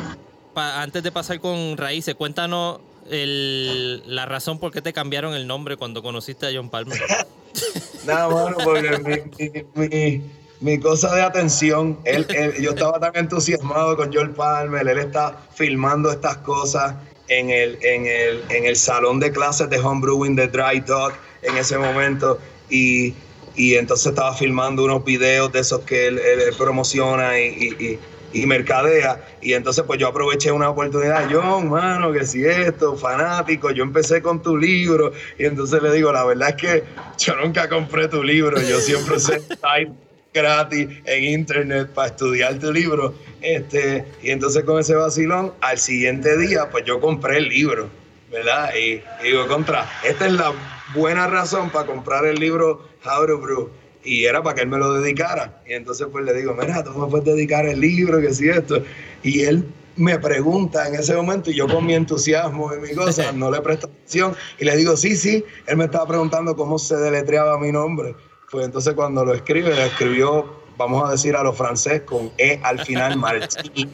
[0.54, 2.78] pa- antes de pasar con raíces, cuéntanos
[3.10, 6.96] el- la razón por qué te cambiaron el nombre cuando conociste a John Palmer.
[8.06, 10.22] Nada, mano, porque mi, mi- mi-
[10.60, 15.40] mi cosa de atención, él, él- yo estaba tan entusiasmado con Joel Palmer, él está
[15.54, 16.94] filmando estas cosas
[17.26, 21.56] en el, en el, en el salón de clases de homebrewing de Dry Dog en
[21.56, 23.12] ese momento y,
[23.56, 27.46] y entonces estaba filmando unos videos de esos que él, él- él promociona y,
[27.78, 27.98] y- y-
[28.32, 33.72] y mercadea y entonces pues yo aproveché una oportunidad, John, mano, que si esto, fanático,
[33.72, 36.84] yo empecé con tu libro y entonces le digo, la verdad es que
[37.18, 39.90] yo nunca compré tu libro, yo siempre sé site
[40.32, 43.14] gratis en internet para estudiar tu libro.
[43.40, 47.88] Este, y entonces con ese vacilón, al siguiente día, pues yo compré el libro,
[48.30, 48.70] ¿verdad?
[48.76, 50.52] Y, y digo, contra, esta es la
[50.94, 53.70] buena razón para comprar el libro How to Brew.
[54.02, 55.62] y era para que él me lo dedicara.
[55.66, 58.82] Y entonces pues le digo, mira, tú me puedes dedicar el libro, que si esto.
[59.22, 59.64] Y él
[59.96, 63.60] me pregunta en ese momento y yo con mi entusiasmo y mi cosa no le
[63.60, 67.70] presto atención y le digo, sí, sí, él me estaba preguntando cómo se deletreaba mi
[67.70, 68.14] nombre.
[68.50, 72.58] Pues entonces cuando lo escribe, lo escribió, vamos a decir a lo francés, con E
[72.62, 73.90] al final, Martín.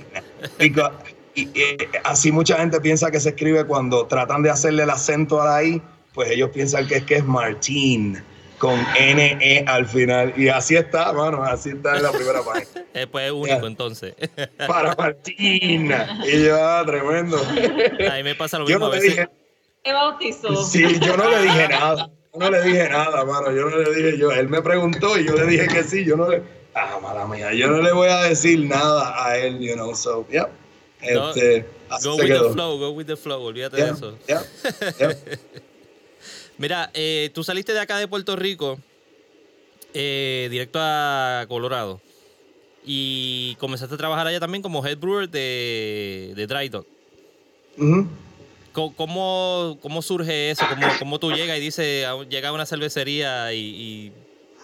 [1.35, 1.52] Y,
[2.04, 5.64] así mucha gente piensa que se escribe cuando tratan de hacerle el acento a la
[5.64, 5.82] I,
[6.16, 8.20] pues ellos piensan que es que es Martín
[8.59, 10.33] con NE al final.
[10.37, 12.66] Y así está, mano, así está en la primera página.
[12.96, 14.14] Eh, pues es único entonces.
[14.66, 15.92] Para Martín.
[16.24, 17.37] Y yo, ah, tremendo.
[18.11, 18.79] Ahí me pasa lo mismo.
[18.79, 19.11] No a veces.
[19.11, 19.29] dije,
[19.85, 20.64] ¿Qué bautizó?
[20.64, 22.09] sí, yo no le dije nada.
[22.33, 23.52] Yo no le dije nada, mano.
[23.52, 24.31] Yo no le dije yo.
[24.33, 26.07] Él me preguntó y yo le dije que sí.
[26.07, 26.42] Yo no le.
[26.74, 27.52] Ah, mala mía.
[27.52, 29.94] Yo no le voy a decir nada a él, you know.
[29.94, 30.48] So, yeah.
[31.12, 32.46] No, Este, así Go with quedó.
[32.48, 34.18] the flow, go with the flow, olvídate Yeah, de eso.
[34.26, 34.42] yeah,
[34.98, 35.12] yeah.
[36.59, 38.79] Mira, eh, tú saliste de acá de Puerto Rico
[39.92, 42.01] eh, directo a Colorado
[42.85, 46.87] y comenzaste a trabajar allá también como head brewer de, de Dry Dog.
[48.73, 50.66] ¿Cómo, cómo surge eso?
[50.69, 54.12] ¿Cómo, cómo tú llegas y dices, llega a una cervecería y, y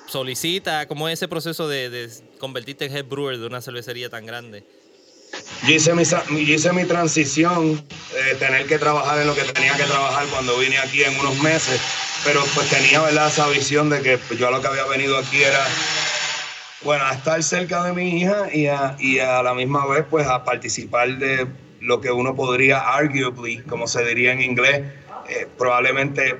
[0.06, 0.86] solicita?
[0.86, 4.64] ¿Cómo es ese proceso de, de convertirte en head brewer de una cervecería tan grande?
[5.66, 9.76] Yo hice mi, yo hice mi transición, eh, tener que trabajar en lo que tenía
[9.76, 11.80] que trabajar cuando vine aquí en unos meses,
[12.24, 13.28] pero pues tenía ¿verdad?
[13.28, 15.64] esa visión de que yo a lo que había venido aquí era,
[16.82, 20.26] bueno, a estar cerca de mi hija y a, y a la misma vez pues
[20.26, 21.46] a participar de
[21.80, 24.82] lo que uno podría arguably, como se diría en inglés,
[25.28, 26.36] eh, probablemente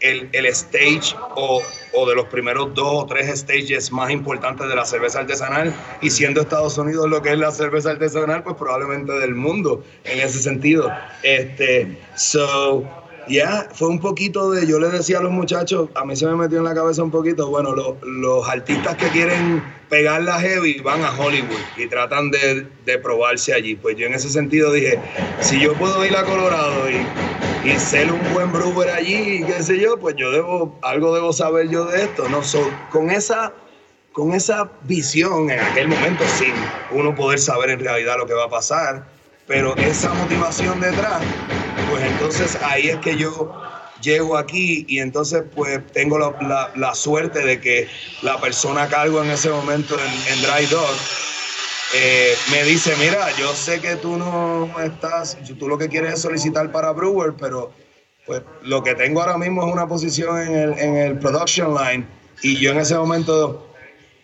[0.00, 4.74] el, el stage o, o de los primeros dos o tres stages más importantes de
[4.74, 9.12] la cerveza artesanal y siendo Estados Unidos lo que es la cerveza artesanal, pues probablemente
[9.14, 10.90] del mundo en ese sentido.
[11.22, 12.84] Este, so,
[13.28, 16.36] ya, fue un poquito de, yo le decía a los muchachos, a mí se me
[16.36, 20.78] metió en la cabeza un poquito, bueno, lo- los artistas que quieren pegar la heavy
[20.80, 23.74] van a Hollywood y tratan de, de probarse allí.
[23.74, 25.00] Pues yo en ese sentido dije,
[25.40, 26.96] si yo puedo ir a Colorado y,
[27.66, 31.68] y ser un buen brewer allí qué sé yo, pues yo debo, algo debo saber
[31.68, 32.42] yo de esto, ¿no?
[32.42, 33.52] So, con esa
[34.12, 36.54] con esa visión en aquel momento sin
[36.90, 39.06] uno poder saber en realidad lo que va a pasar,
[39.46, 41.22] pero esa motivación detrás,
[41.84, 43.54] pues entonces ahí es que yo
[44.00, 47.88] llego aquí y entonces pues tengo la, la- la suerte de que
[48.22, 50.96] la persona a cargo en ese momento en, en Dry Dog
[51.94, 56.22] eh, me dice, mira, yo sé que tú no estás, tú lo que quieres es
[56.22, 57.72] solicitar para Brewer, pero
[58.26, 62.06] pues lo que tengo ahora mismo es una posición en el, en el production line
[62.42, 63.72] y yo en ese momento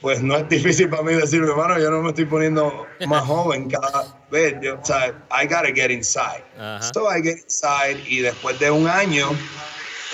[0.00, 3.70] pues no es difícil para mí decir, hermano, yo no me estoy poniendo más joven
[3.70, 6.42] cada vez, yo, o sea, I gotta get inside.
[6.58, 6.82] Ajá.
[6.92, 9.30] So I get inside y después de un año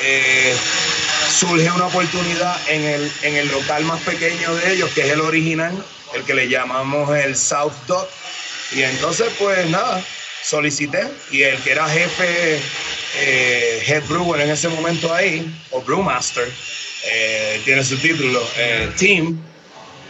[0.02, 0.54] eh,
[1.30, 5.20] surge una oportunidad en el, en el local más pequeño de ellos, que es el
[5.22, 5.82] original,
[6.14, 8.08] el que le llamamos el South Dot.
[8.74, 10.02] Y entonces, pues nada,
[10.42, 12.60] solicité y el que era jefe,
[13.16, 16.48] eh, head brewer en ese momento ahí, o brewmaster,
[17.06, 19.38] eh, tiene su título, eh, Tim,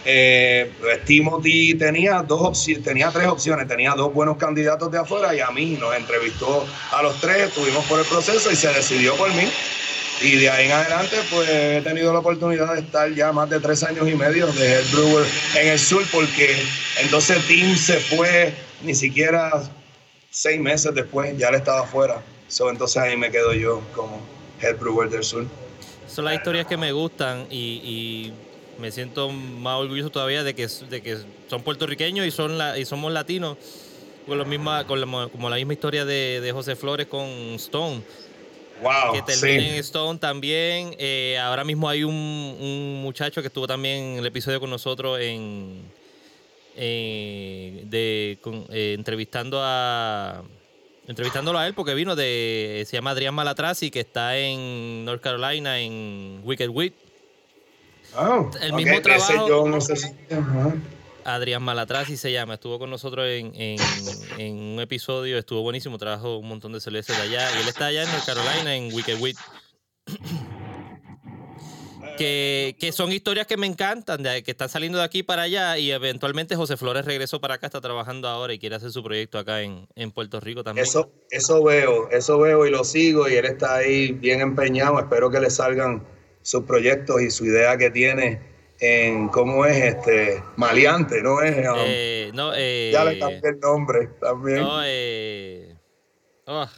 [0.05, 5.41] eh, pues Timothy tenía dos tenía tres opciones, tenía dos buenos candidatos de afuera y
[5.41, 9.33] a mí nos entrevistó a los tres, estuvimos por el proceso y se decidió por
[9.35, 9.51] mí.
[10.21, 13.61] Y de ahí en adelante, pues he tenido la oportunidad de estar ya más de
[13.61, 15.27] tres años y medio de head brewer
[15.57, 16.57] en el sur, porque
[17.01, 18.53] entonces Tim se fue
[18.83, 19.63] ni siquiera
[20.31, 22.23] seis meses después, ya él estaba afuera.
[22.49, 24.21] So, entonces ahí me quedo yo como
[24.61, 25.47] head brewer del sur.
[26.09, 28.33] Son las historias que me gustan y, y
[28.81, 32.85] me siento más orgulloso todavía de que, de que son puertorriqueños y, son la, y
[32.85, 33.57] somos latinos.
[34.27, 38.03] Con, lo misma, con la, como la misma historia de, de José Flores con Stone.
[38.83, 39.79] Wow, que termina en sí.
[39.81, 40.95] Stone también.
[40.99, 45.19] Eh, ahora mismo hay un, un muchacho que estuvo también en el episodio con nosotros
[45.21, 45.83] en,
[46.77, 50.43] eh, de, con- eh, entrevistando a
[51.09, 55.81] entrevistándolo a él porque vino de se llama Adrián Malatrasi que está en North Carolina
[55.81, 56.93] en Wicked Wheat
[58.17, 60.75] Oh, el mismo ese trabajo- yo no sé si- ajá.
[61.35, 63.79] Adrián Malatrasi se llama estuvo con nosotros en, en-
[64.39, 67.87] en un episodio estuvo buenísimo trabajó un montón de cervezas de allá y él está
[67.87, 69.19] allá en North Carolina en Wicked
[72.17, 75.79] que, que son historias que me encantan, de, que están saliendo de aquí para allá
[75.79, 79.39] y eventualmente José Flores regresó para acá, está trabajando ahora y quiere hacer su proyecto
[79.39, 80.85] acá en, en Puerto Rico también.
[80.85, 84.99] Eso, eso veo, eso veo y lo sigo y él está ahí bien empeñado.
[84.99, 86.05] Espero que le salgan
[86.43, 88.41] sus proyectos y su idea que tiene
[88.81, 91.57] en cómo es este maleante, ¿no es?
[91.69, 94.61] Um, Eh, no, eh, ya le cambié el nombre también.
[94.61, 95.77] no, eh,
[96.47, 96.71] ah,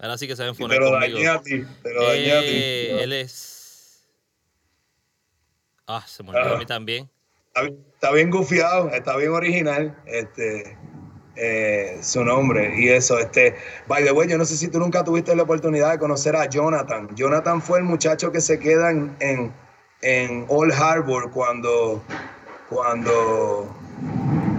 [0.00, 2.32] ahora sí que se ven y te poner lo dañé a ti, te lo dañé
[2.32, 2.46] a ti.
[2.48, 3.56] Eh, él es
[5.88, 7.08] Ah, se me olvidó a mí también.
[7.54, 9.96] Está, bien gufiado, está bien original.
[10.06, 10.76] Este,
[11.36, 13.18] eh, su nombre y eso.
[13.18, 13.54] Este,
[13.86, 16.46] by the way, yo no sé si tú nunca tuviste la oportunidad de conocer a
[16.46, 17.14] Jonathan.
[17.14, 19.54] Jonathan fue el muchacho que se queda en, en,
[20.02, 22.02] en Old Harbor cuando,
[22.68, 23.68] cuando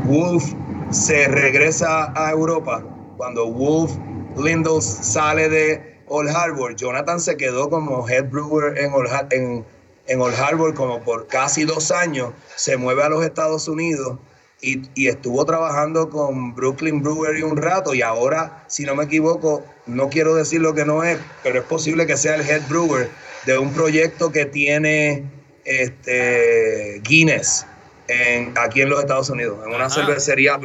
[0.05, 0.43] Wolf
[0.91, 2.83] se regresa a Europa.
[3.17, 3.91] Cuando Wolf
[4.37, 9.65] Lindos sale de Old Harbor, Jonathan se quedó como head brewer en Old, en,
[10.07, 12.33] en Old Harbor como por casi dos años.
[12.55, 14.17] Se mueve a los Estados Unidos
[14.61, 20.09] y, estuvo trabajando con Brooklyn Brewery un rato y ahora, si no me equivoco, no
[20.09, 23.09] quiero decir lo que no es, pero es posible que sea el head brewer
[23.47, 25.23] de un proyecto que tiene
[25.63, 27.65] este, Guinness
[28.09, 30.59] en, aquí en los Estados Unidos, en una cervecería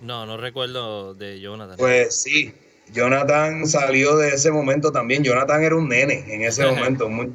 [0.00, 1.76] No, no recuerdo de Jonathan.
[1.76, 2.54] Pues sí,
[2.90, 5.22] Jonathan salió de ese momento también.
[5.22, 7.30] Jonathan era un nene en ese momento, muy,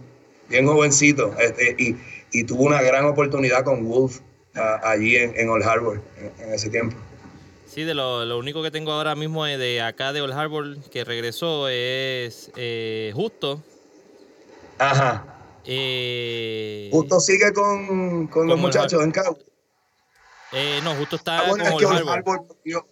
[0.50, 1.96] bien jovencito, este, y,
[2.32, 4.20] y tuvo una gran oportunidad con Wolf
[4.84, 6.02] allí en, Old Harbor
[6.40, 6.98] en, ese tiempo.
[7.68, 11.04] Sí, de lo, lo, único que tengo ahora mismo de acá de Old Harbor que
[11.04, 13.64] regresó es eh, Justo.
[14.82, 15.26] Ajá.
[15.64, 19.38] Eh, Justo sigue con, con los muchachos en Cabo.
[20.54, 22.46] Eh, no, justo está ah, con Old Harbor.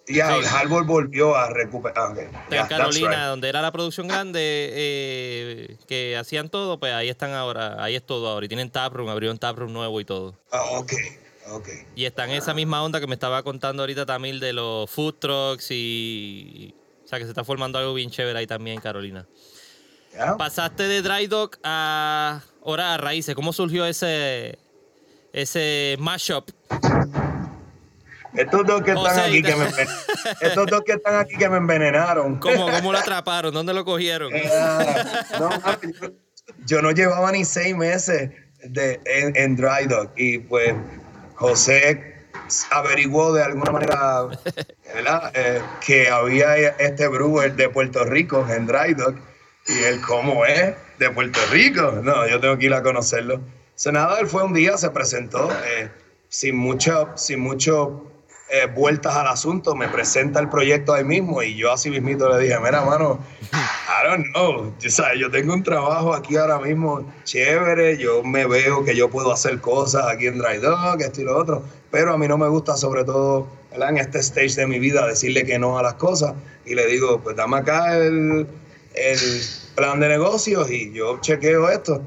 [0.08, 2.16] ya, Old Harbor volvió a recuperar.
[2.50, 7.84] en Carolina, donde era la producción grande, eh, que hacían todo, pues ahí están ahora,
[7.84, 8.46] ahí es todo ahora.
[8.46, 10.36] Y tienen taproom, abrieron taproom nuevo y todo.
[10.52, 10.94] Ah, ok.
[11.96, 15.16] Y está en esa misma onda que me estaba contando ahorita Tamil de los food
[15.16, 16.76] trucks y...
[17.04, 18.82] O sea, que se está formando algo bien chévere ahí también en
[20.38, 23.36] Pasaste de Dry Dog a ahora a Raíces.
[23.36, 24.58] ¿Cómo surgió ese,
[25.34, 26.50] ese mashup?
[28.34, 29.68] Estos dos que están aquí que me
[30.42, 32.38] estos dos que están aquí que me envenenaron.
[32.40, 33.54] ¿Cómo, cómo lo atraparon?
[33.54, 34.34] ¿Dónde lo cogieron?
[34.36, 34.50] Eh,
[35.40, 35.50] no,
[36.66, 38.30] yo, no llevaba ni seis meses
[38.64, 40.76] de, en, en Dry Dog y pues
[41.36, 42.28] José
[42.72, 44.28] averiguó de alguna manera
[45.34, 49.16] eh, que había este brewer de Puerto Rico en Dry Dog
[49.70, 50.74] y él, ¿cómo es?
[50.98, 52.00] ¿De Puerto Rico?
[52.04, 53.40] No, yo tengo que ir a conocerlo.
[53.76, 55.90] Senador, él fue un día, se presentó eh,
[56.28, 58.10] sin mucho, sin mucho
[58.50, 62.44] eh, vueltas al asunto, me presenta el proyecto ahí mismo y yo así mismito le
[62.44, 63.20] dije, mira, mano,
[63.54, 68.84] I don't know, yo, yo tengo un trabajo aquí ahora mismo chévere, yo me veo
[68.84, 72.18] que yo puedo hacer cosas aquí en Dry Dog, esto y lo otro, pero a
[72.18, 75.78] mí no me gusta sobre todo en este stage de mi vida decirle que no
[75.78, 76.34] a las cosas
[76.66, 78.48] y le digo, pues dame acá el,
[78.96, 79.20] el
[79.76, 82.02] plan de negocios y yo chequeo esto.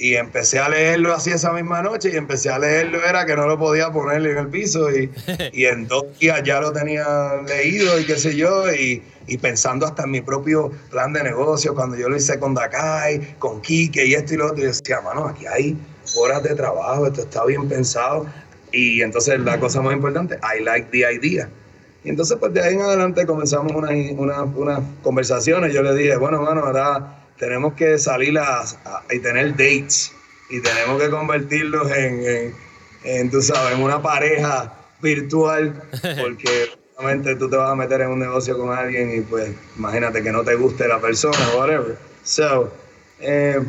[0.00, 3.48] Y empecé a leerlo así esa misma noche y empecé a leerlo, era que no
[3.48, 5.10] lo podía ponerle en el piso y,
[5.52, 7.04] y en dos días ya lo tenía
[7.44, 11.74] leído y qué sé yo, y, y, pensando hasta en mi propio plan de negocio,
[11.74, 15.00] cuando yo lo hice con Dakai, con Kike y esto y lo otro, y decía,
[15.00, 15.76] mano, aquí hay
[16.16, 18.24] horas de trabajo, esto está bien pensado,
[18.70, 21.48] y entonces la cosa más importante, I like the idea.
[22.04, 26.16] Y entonces pues de ahí en adelante comenzamos unas una, una conversaciones, yo le dije,
[26.16, 28.64] bueno, mano, ahora tenemos que salir a,
[29.10, 30.12] y tener dates
[30.50, 32.54] y tenemos que convertirlos en,
[33.04, 35.82] en, tú sabes, en una pareja virtual
[36.20, 40.22] porque obviamente tú te vas a meter en un negocio con alguien y pues imagínate
[40.22, 41.96] que no te guste la persona whatever.
[42.24, 42.72] So,
[43.20, 43.60] eh,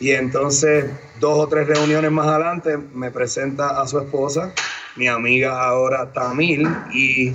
[0.00, 0.86] y entonces
[1.20, 4.52] dos o tres reuniones más adelante me presenta a su esposa,
[4.96, 7.32] mi amiga ahora Tamil, y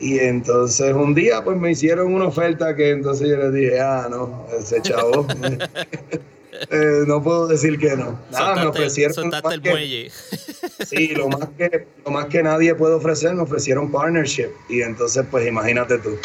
[0.00, 4.08] y entonces un día pues me hicieron una oferta que entonces yo les dije, ah,
[4.10, 5.26] no, ese chavo,
[6.70, 8.18] eh, no puedo decir que no.
[8.32, 9.30] Nada, me ofrecieron...
[9.52, 10.10] el muelle.
[10.86, 14.48] sí, lo más, que, lo más que nadie puede ofrecer, me ofrecieron partnership.
[14.70, 16.18] Y entonces pues imagínate tú,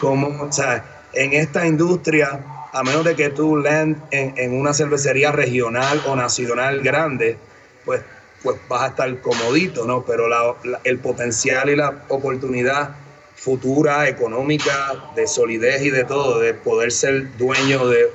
[0.00, 4.74] cómo, o sea, en esta industria, a menos de que tú land en, en una
[4.74, 7.36] cervecería regional o nacional grande,
[7.84, 8.00] pues
[8.42, 10.04] pues vas a estar comodito, ¿no?
[10.04, 12.96] Pero la, el potencial y la oportunidad
[13.42, 18.08] futura, económica, de solidez y de todo, de poder ser dueño de,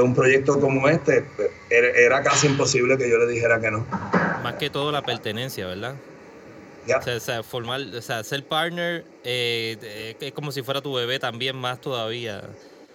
[0.00, 3.86] un proyecto como este, pues, era, casi imposible que yo le dijera que no.
[4.42, 5.94] Más que todo la pertenencia, ¿verdad?
[6.88, 11.54] O, sea, formar, o sea, ser partner eh, es como si fuera tu bebé también
[11.54, 12.42] más todavía.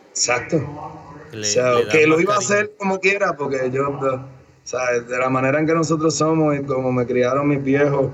[0.10, 0.58] Exacto.
[0.58, 4.28] o sea, que lo iba a hacer como quiera, porque yo,
[4.74, 8.12] o de la manera en que nosotros somos y como me criaron mis viejos,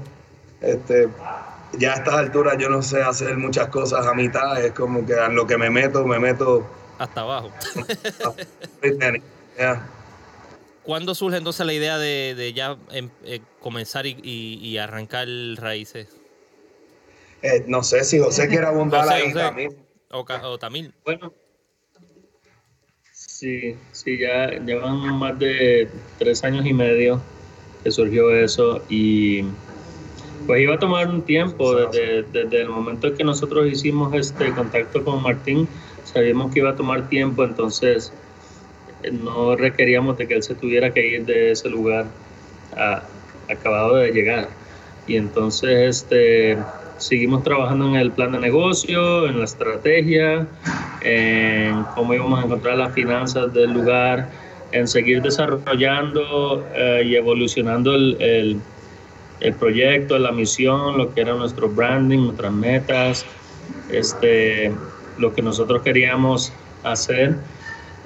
[0.62, 1.10] este,
[1.78, 5.14] ya a estas alturas yo no sé hacer muchas cosas a mitad, es como que
[5.14, 6.66] a lo que me meto, me meto
[6.98, 7.52] hasta abajo.
[10.84, 16.08] ¿Cuándo surge entonces la idea de, ya em, eh, comenzar y, arrancar raíces?
[17.42, 19.76] Eh, no sé si José quiere abundar ahí también.
[20.12, 20.94] O, Tamil.
[21.04, 21.34] Bueno,
[23.38, 27.22] Sí, sí, ya llevan más de tres años y medio
[27.84, 29.42] que surgió eso y
[30.46, 34.54] pues iba a tomar un tiempo desde, desde el momento en que nosotros hicimos este
[34.54, 35.68] contacto con Martín,
[36.04, 38.14] sabíamos que iba a tomar tiempo, entonces
[39.04, 42.16] eh, no requeríamos de que él se tuviera que ir de ese lugar
[43.50, 44.50] acabado de llegar.
[45.06, 46.58] Y entonces este,
[46.98, 50.48] seguimos trabajando en el plan de negocio, en la estrategia,
[51.02, 54.30] en cómo íbamos a encontrar las finanzas del lugar,
[54.72, 58.60] en seguir desarrollando eh, y evolucionando el,
[59.40, 63.26] el, proyecto, la misión, lo que era nuestro branding, nuestras metas,
[63.90, 64.72] este,
[65.18, 66.52] lo que nosotros queríamos
[66.84, 67.36] hacer.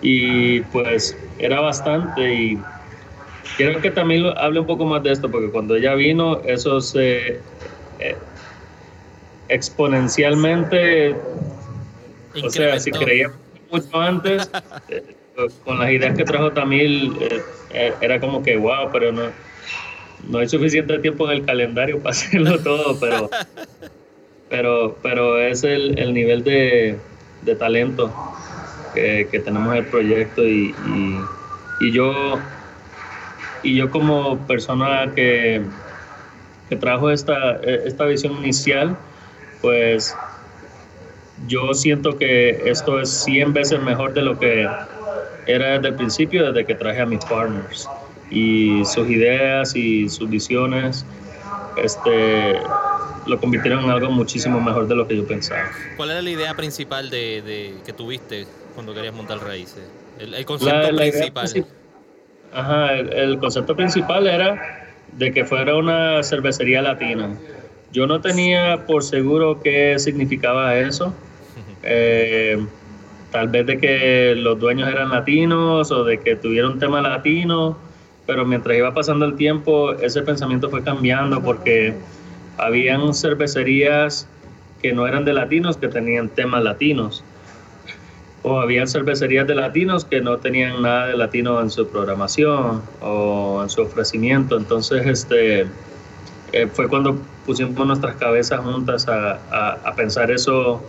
[0.02, 2.60] Y pues era bastante y
[3.58, 7.40] quiero que también hable un poco más de esto, porque cuando ella vino, eso se...
[9.50, 11.16] Exponencialmente,
[12.43, 13.38] o sea, si creíamos
[13.72, 14.50] mucho antes,
[14.89, 15.04] eh,
[15.64, 17.41] con las ideas que trajo Tamil, eh,
[17.72, 19.24] eh, era como que, wow, pero no,
[20.28, 23.30] no hay suficiente tiempo en el calendario para hacerlo todo, pero,
[24.50, 26.97] pero, pero es el, el nivel de,
[27.43, 28.14] de talento
[28.93, 31.20] que, que, tenemos en el proyecto y, y,
[31.82, 32.39] y, yo
[33.62, 35.62] y yo como persona que,
[36.70, 38.97] que trajo esta, esta visión inicial,
[39.62, 40.16] pues
[41.47, 44.68] yo siento que esto es 100 veces mejor de lo que
[45.47, 47.88] era desde el principio, desde que traje a mis partners.
[48.30, 51.05] Y sus ideas y sus visiones
[51.78, 52.60] este,
[53.26, 55.70] lo convirtieron en algo muchísimo mejor de lo que yo pensaba.
[55.97, 58.45] ¿Cuál era la idea principal de, que tuviste
[58.76, 59.89] cuando querías montar raíces?
[60.20, 61.66] El, concepto principal.
[62.53, 67.30] ajá, el concepto principal era de que fuera una cervecería latina
[67.92, 71.14] yo no tenía por seguro qué significaba eso.
[71.84, 72.58] Eh,
[73.32, 77.78] tal vez de que los dueños eran latinos o de que tuvieron tema latino,
[78.26, 81.94] pero mientras iba pasando el tiempo, ese pensamiento fue cambiando porque
[82.58, 84.28] habían cervecerías
[84.82, 87.24] que no eran de latinos que tenían temas latinos.
[88.42, 93.62] O habían cervecerías de latinos que no tenían nada de latino en su programación o
[93.64, 94.58] en su ofrecimiento.
[94.58, 95.68] Entonces, este,
[96.52, 99.39] eh, fue cuando pusimos nuestras cabezas juntas a,
[99.84, 100.82] a, pensar eso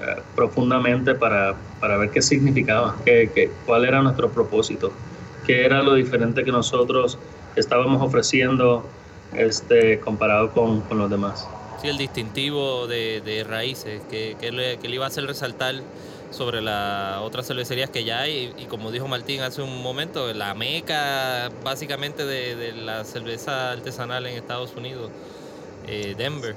[0.00, 4.92] eh, profundamente para, para, ver qué significaba, qué, qué, cuál era nuestro propósito,
[5.46, 7.18] qué era lo diferente que nosotros
[7.56, 8.84] estábamos ofreciendo
[9.34, 11.48] este, comparado con, con los demás.
[11.80, 15.74] Sí, el distintivo de, de raíces, que, que, le, que le iba a hacer resaltar
[16.30, 20.54] sobre las otras cervecerías que ya hay y como dijo Martín hace un momento, la
[20.54, 25.10] meca básicamente de, la cerveza artesanal en Estados Unidos,
[25.86, 26.54] eh, Denver,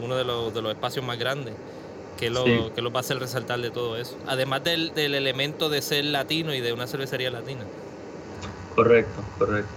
[0.00, 1.54] uno de los, de los espacios más grandes.
[2.18, 4.16] Que lo, que lo va a hacer resaltar de todo eso.
[4.28, 7.62] Además del, del elemento de ser latino y de una cervecería latina.
[8.76, 9.72] Correcto, correcto.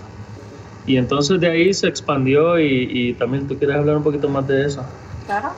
[0.85, 4.47] Y entonces de ahí se expandió y, y, también tú quieres hablar un poquito más
[4.47, 4.85] de eso.
[5.25, 5.53] Claro.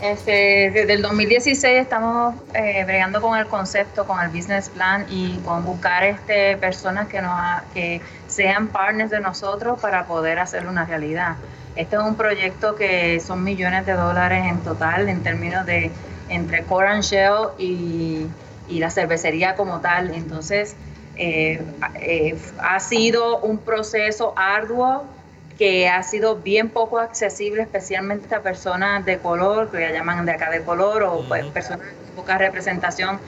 [0.00, 5.38] Este, desde el 2016 estamos eh, bregando con el concepto, con el business plan y
[5.38, 7.32] con buscar este, personas que, nos,
[7.72, 11.36] que sean partners de nosotros para poder hacerlo una realidad.
[11.76, 15.90] Este es un proyecto que son millones de dólares en total en términos de
[16.28, 18.26] entre Core and Shell y,
[18.68, 20.14] y la cervecería como tal.
[20.14, 20.76] Entonces,
[21.16, 21.62] eh,
[21.94, 25.06] eh, ha sido un proceso arduo
[25.58, 30.32] que ha sido bien poco accesible, especialmente a personas de color, que ya llaman de
[30.32, 33.18] acá de color, o pues, personas con poca representación,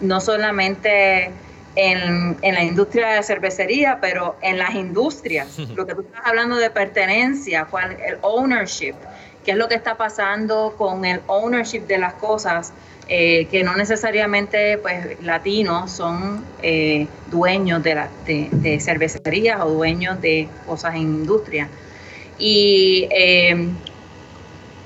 [0.00, 1.30] no solamente
[1.76, 5.58] en, en, la industria de cervecería, pero en las industrias.
[5.74, 8.94] Lo que tú estás hablando de pertenencia, cuál, el ownership,
[9.44, 12.72] qué es lo que está pasando con el ownership de las cosas
[13.06, 20.20] eh, que no necesariamente pues latinos son eh, dueños de, la, de, cervecerías o dueños
[20.22, 21.68] de cosas en industria.
[22.38, 23.74] Y em,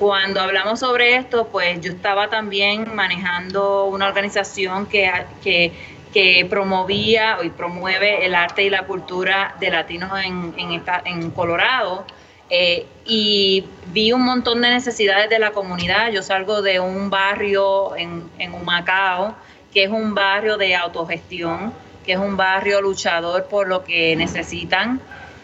[0.00, 5.08] cuando hablamos sobre esto, pues yo estaba también manejando una organización que,
[5.42, 5.72] que,
[6.12, 12.04] que promovía y promueve el arte y la cultura de latinos en, en, en Colorado
[12.51, 16.11] eh, y vi un montón de necesidades de la comunidad.
[16.11, 19.34] Yo salgo de un barrio en, en Humacao,
[19.72, 21.72] que es un barrio de autogestión,
[22.05, 25.01] que es un barrio luchador por lo que necesitan.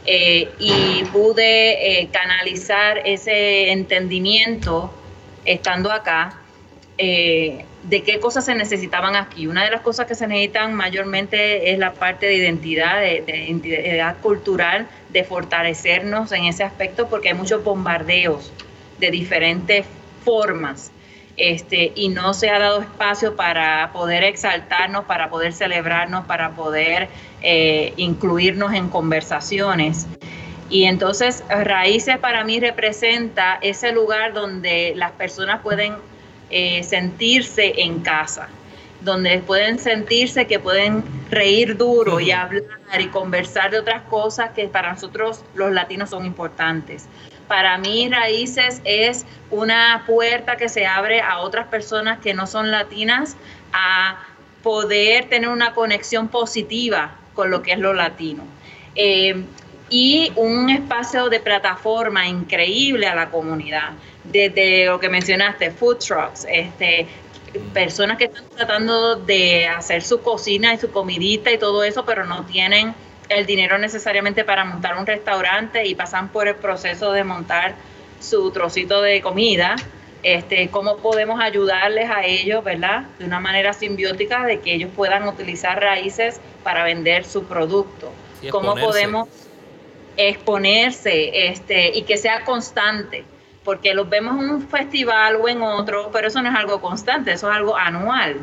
[0.07, 4.93] Eh, y pude eh, canalizar ese entendimiento
[5.47, 6.41] estando acá
[7.85, 9.47] de qué cosas se necesitaban aquí.
[9.47, 14.17] Una de las cosas que se necesitan mayormente es la parte de identidad, de, identidad
[14.19, 18.53] cultural, de fortalecernos en ese aspecto porque hay muchos bombardeos
[18.99, 19.87] de diferentes
[20.25, 20.91] formas.
[21.37, 27.09] este, y no se ha dado espacio para poder exaltarnos, para poder celebrarnos, para poder
[27.43, 30.07] eh, incluirnos en conversaciones.
[30.71, 35.95] Y entonces Raíces para mí representa ese lugar donde las personas pueden
[36.51, 38.49] eh, sentirse en casa,
[39.01, 44.69] donde pueden sentirse que pueden reír duro y hablar y conversar de otras cosas que
[44.69, 47.07] para nosotros los latinos son importantes.
[47.49, 52.71] Para mí Raíces es una puerta que se abre a otras personas que no son
[52.71, 53.37] latinas
[53.73, 54.19] a
[54.63, 58.45] poder tener una conexión positiva con lo que es lo latino.
[58.95, 59.45] Eh,
[59.91, 63.91] y un espacio de plataforma increíble a la comunidad.
[64.25, 67.07] Desde lo que mencionaste, food trucks, este,
[67.73, 72.25] personas que están tratando de hacer su cocina y su comidita y todo eso, pero
[72.25, 72.95] no tienen
[73.29, 77.75] el dinero necesariamente para montar un restaurante y pasan por el proceso de montar
[78.21, 79.77] su trocito de comida,
[80.23, 83.05] este, cómo podemos ayudarles a ellos, ¿verdad?
[83.19, 88.13] De una manera simbiótica de que ellos puedan utilizar raíces para vender su producto.
[88.51, 89.29] cómo podemos
[90.17, 93.25] exponerse este, y que sea constante,
[93.65, 97.33] porque los vemos en un festival o en otro, pero eso no es algo constante,
[97.33, 98.41] eso es algo anual.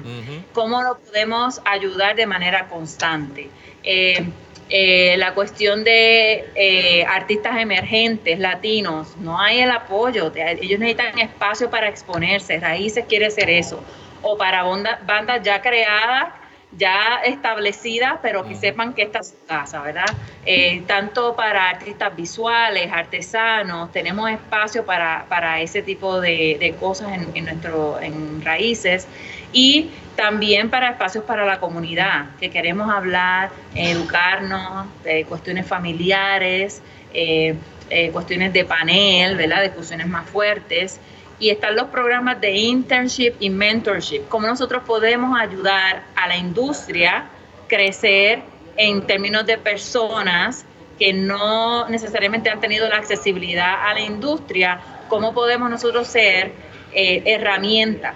[0.54, 3.50] ¿Cómo lo podemos ayudar de manera constante?
[3.84, 4.26] Eh,
[4.74, 11.70] eh, la cuestión de eh, artistas emergentes, latinos, no hay el apoyo, ellos necesitan espacio
[11.70, 13.84] para exponerse, Raíces quiere ser eso,
[14.22, 16.41] o para bandas ya creadas,
[16.78, 20.06] ya establecidas, pero que sepan que esta es su casa, ¿verdad?
[20.46, 27.28] Eh, tanto para artistas visuales, artesanos, tenemos espacio para, para ese tipo de, cosas en,
[27.36, 29.08] en, nuestro, en Raíces
[29.52, 36.82] y también para espacios para la comunidad, que queremos hablar, educarnos de cuestiones familiares,
[37.14, 37.56] eh,
[37.90, 39.64] eh, cuestiones de panel, ¿verdad?
[39.64, 41.00] discusiones más fuertes.
[41.42, 47.26] Y están los programas de internship y mentorship, cómo nosotros podemos ayudar a la industria
[47.68, 48.44] crecer
[48.78, 50.66] en términos de personas
[51.00, 54.80] que no necesariamente han tenido la accesibilidad a la industria,
[55.10, 56.54] cómo podemos nosotros ser
[56.94, 58.14] eh, herramientas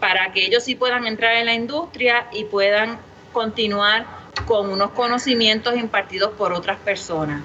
[0.00, 2.98] para que ellos sí puedan entrar en la industria y puedan
[3.32, 4.04] continuar
[4.46, 7.42] con unos conocimientos impartidos por otras personas.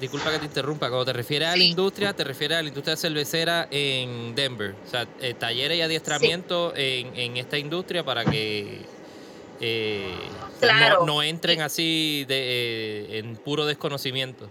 [0.00, 2.96] Disculpa que te interrumpa, cuando te refieres a la industria, te refieres a la industria
[2.96, 8.82] cervecera en Denver, o sea, eh, talleres y adiestramiento en, esta industria para que
[9.60, 10.14] eh,
[11.06, 14.48] no, entren así de, eh, en puro desconocimiento.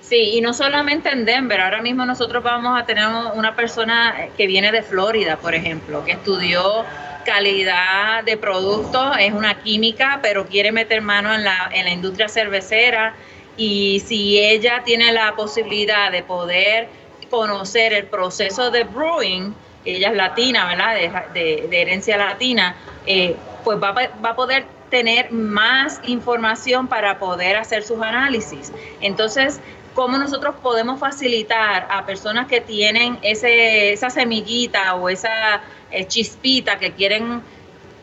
[0.00, 4.46] Sí, y no solamente en Denver, ahora mismo nosotros vamos a tener una persona que
[4.46, 6.84] viene de Florida, por ejemplo, que estudió
[7.24, 12.28] calidad de productos, es una química, pero quiere meter mano en la, en la industria
[12.28, 13.14] cervecera
[13.60, 16.88] y si ella tiene la posibilidad de poder
[17.28, 19.54] conocer el proceso de brewing,
[19.84, 21.28] ella es latina, ¿verdad?
[21.34, 27.82] De, herencia latina, eh, pues va, va a poder tener más información para poder hacer
[27.82, 28.72] sus análisis.
[29.02, 29.60] Entonces,
[29.94, 36.78] cómo nosotros podemos facilitar a personas que tienen ese, esa semillita o esa eh, chispita
[36.78, 37.42] que quieren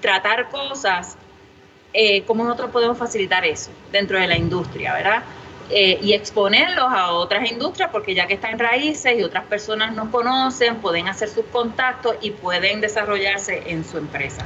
[0.01, 1.18] tratar cosas,
[1.93, 5.24] eh, cómo nosotros podemos facilitar eso dentro de la industria, ¿verdad?
[5.70, 9.93] Eh, y exponerlos a otras industrias, porque ya que están en raíces y otras personas
[9.93, 14.45] nos conocen, pueden hacer sus contactos y pueden desarrollarse en su empresa.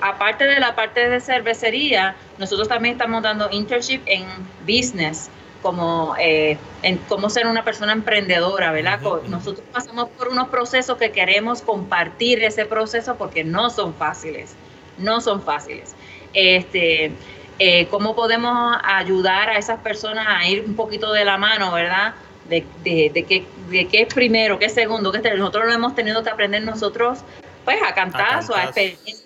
[0.00, 4.26] aparte de la parte de cervecería, nosotros también estamos dando internship en
[4.66, 5.30] business,
[5.64, 9.00] como eh, en cómo ser una persona emprendedora, ¿verdad?
[9.30, 14.54] Nosotros pasamos por unos procesos que queremos compartir ese proceso porque no son fáciles,
[14.98, 15.94] no son fáciles.
[16.34, 17.12] Este,
[17.58, 22.14] eh, ¿Cómo podemos ayudar a esas personas a ir un poquito de la mano, ¿verdad?
[22.48, 25.72] De, de, de, qué, de qué es primero, qué es segundo, qué es Nosotros lo
[25.72, 27.20] hemos tenido que aprender nosotros,
[27.64, 29.24] pues, a cantazo, a, a experiencia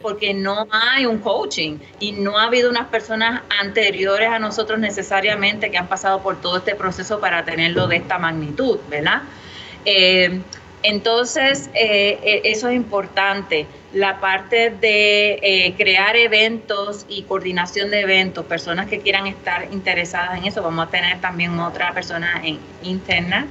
[0.00, 5.70] porque no hay un coaching y no ha habido unas personas anteriores a nosotros necesariamente
[5.70, 9.22] que han pasado por todo este proceso para tenerlo de esta magnitud, ¿verdad?
[9.84, 10.40] Eh,
[10.82, 13.66] entonces, eh, eh, eso es importante.
[13.92, 20.44] La parte de crear eventos y coordinación de eventos, personas que quieran estar interesadas en
[20.44, 23.46] eso, vamos a tener también otra persona en, interna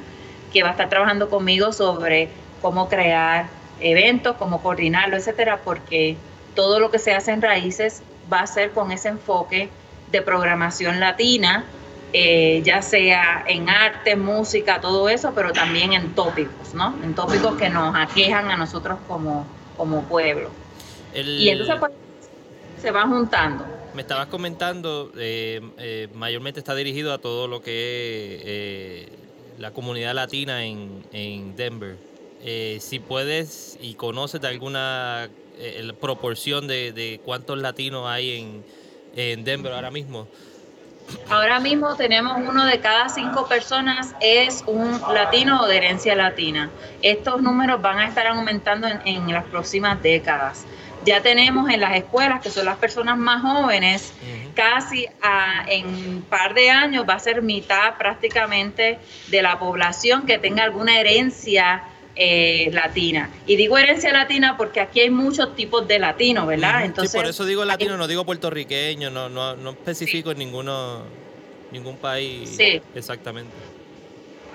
[0.52, 2.30] que va a estar trabajando conmigo sobre
[2.62, 3.48] cómo crear
[3.80, 6.18] eventos, cómo coordinarlo, etcétera, porque
[6.56, 9.70] todo lo que se hace en Raíces va a ser con ese enfoque
[10.12, 11.66] de programación latina,
[12.14, 16.96] eh, ya sea en arte, música, todo eso, pero también en tópicos, ¿no?
[17.04, 19.46] En tópicos que nos aquejan a nosotros como,
[19.78, 20.50] como pueblo.
[21.14, 21.92] y entonces pues,
[22.82, 23.66] se va juntando.
[23.94, 30.14] Me estabas comentando, eh, eh, mayormente está dirigido a todo lo que es la comunidad
[30.16, 31.98] latina en, en Denver.
[32.44, 38.66] eh, si puedes y conoces de alguna eh, proporción de, de, cuántos latinos hay en,
[39.16, 40.28] en Denver ahora mismo.
[41.30, 46.70] Ahora mismo tenemos uno de cada cinco personas es un latino o de herencia latina.
[47.02, 50.66] Estos números van a estar aumentando en, las próximas décadas.
[51.04, 54.14] Ya tenemos en las escuelas, que son las personas más jóvenes,
[54.54, 55.08] casi
[55.68, 60.64] en un par de años va a ser mitad prácticamente de la población que tenga
[60.64, 61.84] alguna herencia
[62.16, 63.30] eh, latina.
[63.46, 66.86] Y digo herencia latina porque aquí hay muchos tipos de latinos, ¿verdad?
[66.86, 71.04] Entonces, por eso digo latino, no digo puertorriqueño, no, no, no especifico en ninguno,
[71.72, 72.58] ningún país
[72.96, 73.52] exactamente.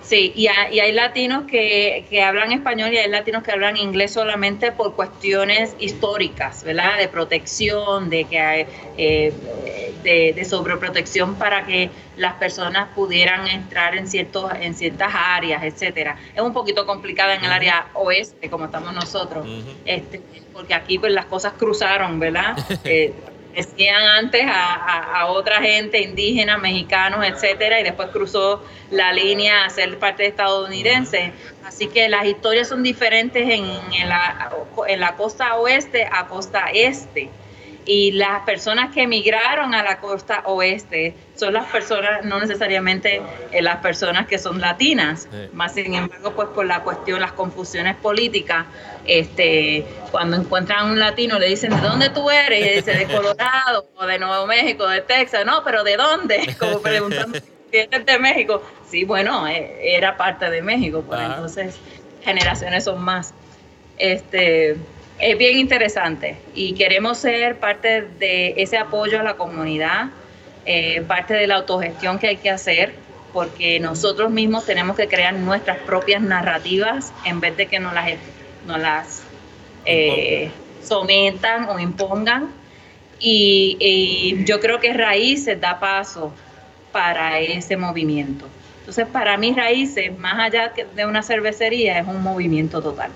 [0.07, 4.95] Sí, y hay, latinos que, hablan español y hay latinos que hablan inglés solamente por
[4.95, 6.97] cuestiones históricas, ¿verdad?
[6.99, 9.33] De protección, de que hay, eh,
[10.07, 16.17] de, sobreprotección para que las personas pudieran entrar en ciertos en ciertas áreas, etcétera.
[16.35, 19.47] Es un poquito complicada en el área oeste, como estamos nosotros,
[19.85, 22.57] este, porque aquí pues las cosas cruzaron, ¿verdad?
[22.85, 23.13] Eh,
[23.53, 29.99] decían antes a, otra gente, indígena, mexicanos, etcétera, y después cruzó la línea a ser
[29.99, 31.33] parte de estadounidense.
[31.65, 34.53] Así que las historias son diferentes en, en, la,
[34.87, 37.31] en la costa oeste a costa este
[37.87, 43.23] y las personas que emigraron a la costa oeste son las personas, no necesariamente
[43.53, 47.95] eh, las personas que son latinas, más sin embargo, pues por la cuestión, las confusiones
[47.97, 48.67] políticas,
[49.07, 52.67] este, cuando encuentran a un latino le dicen, ¿de dónde tú eres?
[52.67, 56.57] Y dice, de Colorado, o de Nuevo México, de Texas, no, pero ¿de dónde?
[56.59, 58.63] Como preguntando si eres de México.
[58.91, 61.79] Sí, bueno, eh, era parte de México, pues entonces
[62.25, 63.33] generaciones son más.
[63.99, 64.77] Este,
[65.19, 70.11] es bien interesante y queremos ser parte de ese apoyo a la comunidad,
[70.67, 72.95] eh, parte de la autogestión que hay que hacer,
[73.33, 78.11] porque nosotros mismos tenemos que crear nuestras propias narrativas en vez de que nos las,
[78.67, 79.23] nos las
[79.85, 80.51] eh,
[80.83, 82.51] sometan o impongan.
[83.19, 86.35] Y, y yo creo que Raíces da paso
[86.93, 88.47] para ese movimiento.
[88.81, 93.11] Entonces, para mí Raíces, más allá de una cervecería, es un movimiento total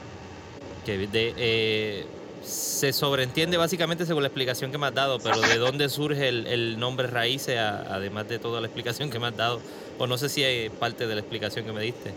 [1.13, 2.07] eh,
[2.43, 6.79] se sobreentiende básicamente según la explicación que me has dado, pero ¿de dónde surge el,
[6.79, 9.61] nombre Raíces, además de toda la explicación que me has dado?
[9.99, 12.13] O no sé si hay parte de la explicación que me diste.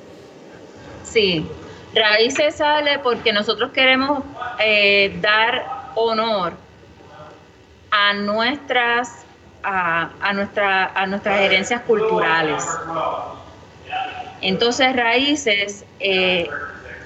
[1.03, 1.45] Sí,
[1.93, 4.23] Raíces sale porque nosotros queremos
[4.59, 6.53] eh, dar honor
[7.91, 9.25] a nuestras,
[9.61, 12.65] a, a, nuestra, a nuestras herencias culturales.
[14.41, 16.49] Entonces, Raíces eh,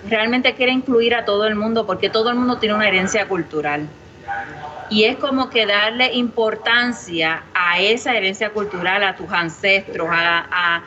[0.09, 3.87] realmente quiere incluir a todo el mundo porque todo el mundo tiene una herencia cultural.
[4.89, 10.83] Y es como que darle importancia a esa herencia cultural, a tus ancestros, a,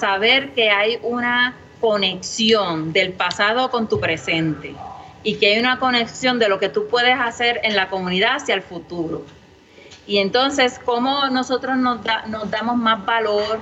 [0.00, 4.74] saber que hay una conexión del pasado con tu presente
[5.22, 8.56] y que hay una conexión de lo que tú puedes hacer en la comunidad hacia
[8.56, 9.24] el futuro.
[10.04, 13.60] Y entonces, ¿cómo nosotros nos, nos damos más valor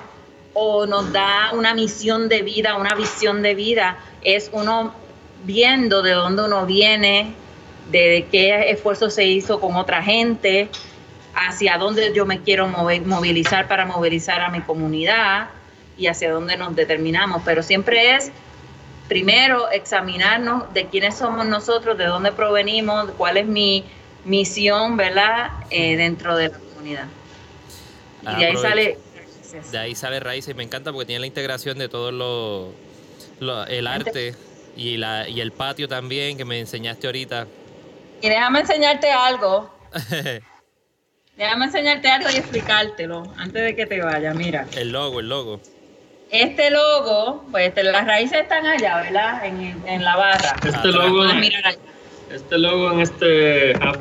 [0.58, 3.98] o nos da una misión de vida, una visión de vida?
[4.26, 4.92] es uno
[5.44, 7.32] viendo de dónde uno viene,
[7.90, 10.68] de qué esfuerzo se hizo con otra gente,
[11.32, 15.50] hacia dónde yo me quiero movilizar para movilizar a mi comunidad
[15.96, 17.42] y hacia dónde nos determinamos.
[17.44, 18.32] Pero siempre es,
[19.06, 23.84] primero, examinarnos de quiénes somos nosotros, de dónde provenimos, cuál es mi
[24.24, 27.06] misión, ¿verdad?, eh, dentro de la comunidad.
[28.22, 28.98] Y de ahí sale...
[29.70, 30.54] De ahí sale raíces.
[30.54, 34.34] Me encanta porque tiene la integración de todos los el arte
[34.76, 37.46] y, la, y el patio también que me enseñaste ahorita.
[38.22, 39.74] Y déjame enseñarte algo.
[41.36, 44.32] déjame enseñarte algo y explicártelo antes de que te vaya.
[44.34, 44.66] Mira.
[44.76, 45.60] El logo, el logo.
[46.30, 49.44] Este logo, pues este, las raíces están allá, ¿verdad?
[49.46, 50.56] En, en la barra.
[50.64, 51.24] Este logo.
[52.30, 53.98] Este logo en este half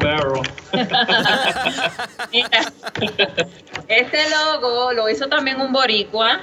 [3.88, 6.42] este logo lo hizo también un boricua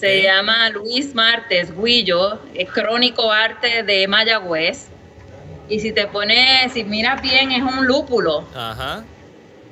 [0.00, 4.88] se llama Luis Martes Guillo, es crónico arte de Mayagüez.
[5.68, 8.46] Y si te pones, si miras bien, es un lúpulo.
[8.54, 9.04] Ajá.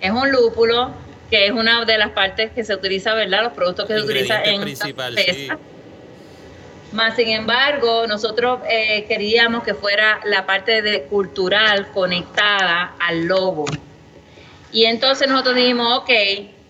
[0.01, 0.91] Es un lúpulo
[1.31, 3.45] que es una de las partes que se utiliza, ¿verdad?
[3.45, 5.49] Los productos que se utilizan en principal, sí.
[6.93, 13.67] Más sin embargo, nosotros eh, queríamos que fuera la parte de cultural conectada al logo.
[14.73, 16.11] Y entonces nosotros dijimos, ok,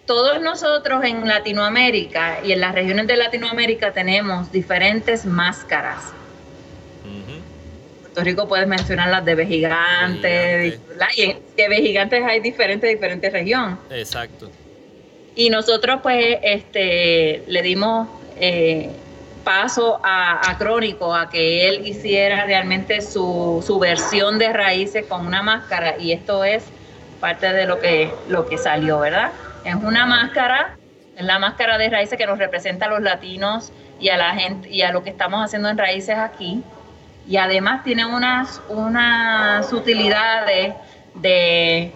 [0.07, 6.13] todos nosotros en Latinoamérica y en las regiones de Latinoamérica tenemos diferentes máscaras.
[8.17, 10.81] Puerto Rico puedes mencionar las de Vejigante,
[11.17, 13.77] y de Vejigantes hay diferentes, diferentes regiones.
[13.91, 14.51] Exacto.
[15.35, 18.09] Y nosotros pues este, le dimos,
[18.41, 18.89] eh,
[19.47, 25.41] paso a, Crónico a que él hiciera realmente su, su, versión de raíces con una
[25.41, 26.65] máscara y esto es
[27.21, 29.31] parte de lo que, lo que salió, ¿verdad?
[29.65, 30.77] Es una máscara,
[31.17, 34.69] es la máscara de raíces que nos representa a los latinos y a la gente
[34.69, 36.65] y a lo que estamos haciendo en raíces aquí.
[37.29, 40.75] Y además tiene unas, unas utilidades
[41.15, 41.93] de,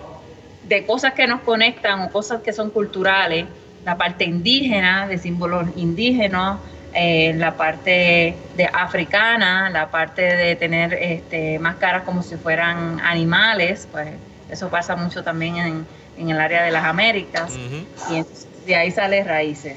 [0.69, 3.47] de cosas que nos conectan o cosas que son culturales,
[3.85, 6.59] la parte indígena, de símbolos indígenas,
[6.95, 13.87] eh, la parte de africana, la parte de tener este, máscaras como si fueran animales,
[13.91, 14.09] pues
[14.51, 15.87] eso pasa mucho también en,
[16.19, 17.53] en el área de las Américas.
[18.11, 18.25] Y
[18.67, 19.77] de ahí sale raíces.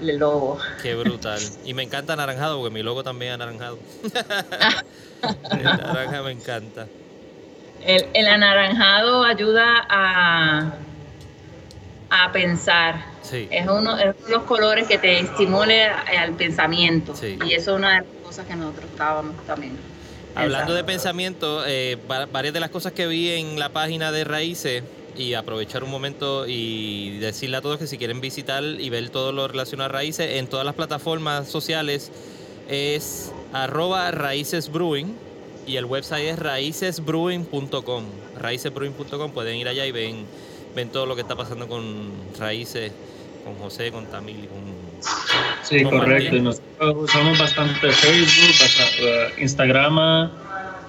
[0.00, 0.58] El logo.
[0.82, 1.38] Qué brutal.
[1.64, 3.78] Y me encanta anaranjado porque mi logo también es anaranjado.
[5.52, 6.86] el naranja me encanta.
[7.84, 10.72] El, el anaranjado ayuda a,
[12.10, 17.14] a pensar es uno de los colores que te estimule al pensamiento.
[17.22, 19.76] Y eso es una de las cosas que nosotros estábamos también.
[20.34, 21.98] Hablando de pensamiento, eh,
[22.32, 24.82] varias de las cosas que vi en la página de Raíces,
[25.16, 29.32] y aprovechar un momento y decirle a todos que si quieren visitar y ver todo
[29.32, 32.10] lo relacionado a Raíces, en todas las plataformas sociales
[32.68, 35.14] es arroba Raíces Brewing
[35.66, 38.04] y el website es raícesbrewing.com.
[38.38, 40.24] Raícesbrewing.com, pueden ir allá y ven,
[40.74, 42.92] ven todo lo que está pasando con Raíces
[43.44, 44.60] con José, con Tamil y con.
[45.62, 46.36] Sí, correcto.
[46.36, 48.68] Y nosotros usamos bastante Facebook,
[49.00, 50.30] eh, Instagram,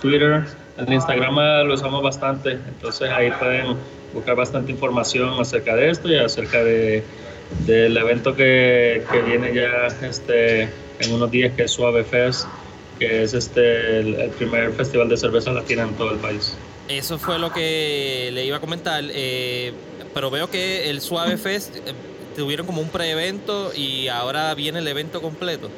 [0.02, 0.46] Twitter.
[0.78, 1.36] El Instagram
[1.68, 3.78] lo usamos bastante, entonces ahí pueden
[4.14, 7.04] buscar bastante información acerca de esto y acerca de,
[7.66, 10.64] del evento que, que, viene ya este,
[11.00, 12.48] en unos días, que es Suave Fest,
[13.00, 16.56] que es este, el, primer festival de cerveza latina en todo el país.
[16.88, 19.74] Eso fue lo que le iba a comentar, eh,
[20.14, 21.94] pero veo que el Suave Fest eh,
[22.36, 25.70] tuvieron como un pre-evento y ahora viene el evento completo.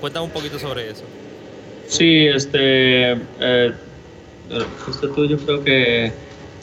[0.00, 1.04] Cuéntame un poquito sobre eso.
[1.86, 3.72] Sí, este, eh,
[4.86, 6.12] justo tú yo creo que,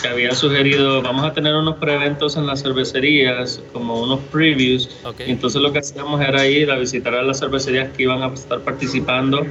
[0.01, 4.89] que, había sugerido, vamos a tener unos pre-eventos en las cervecerías, como unos previews.
[5.19, 8.61] entonces lo que hacíamos era ir a visitar a las cervecerías que iban a estar
[8.61, 9.45] participando,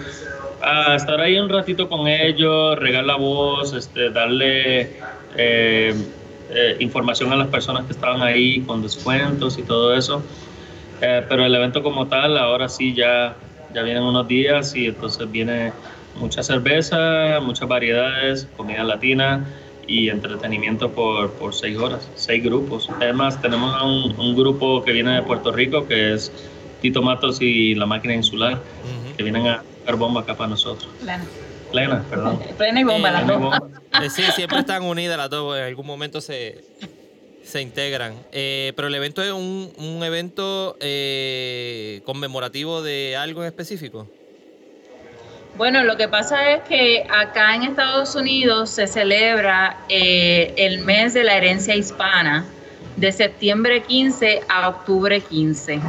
[0.63, 4.99] a estar ahí un ratito con ellos, regar la voz, este, darle...
[5.37, 5.95] Eh,
[6.51, 10.23] eh, información a las personas que estaban ahí con descuentos y todo eso.
[11.01, 13.37] Eh, pero el evento como tal, ahora sí ya,
[13.75, 15.73] ya vienen unos días y entonces viene
[16.15, 19.45] mucha cerveza, muchas variedades, comida latina
[19.87, 22.89] y entretenimiento por, por seis horas, seis grupos.
[23.01, 26.33] Además, tenemos un, un, grupo que viene de Puerto Rico, que es
[26.81, 28.61] Tito Matos y la máquina insular,
[29.17, 30.89] que vienen a dar bomba acá para nosotros.
[31.71, 32.39] Plena, perdón.
[32.59, 33.59] Plena y bomba, las dos.
[34.03, 36.65] Eh, sí, siempre están unidas las dos, en algún momento se,
[37.45, 38.15] se integran.
[38.33, 44.09] Eh, pero el evento es un, un evento eh, conmemorativo de algo en específico.
[45.57, 51.25] Bueno, lo que pasa es que acá en Estados Unidos se celebra el mes de
[51.25, 52.45] la herencia hispana
[52.97, 55.81] de septiembre 15 a octubre 15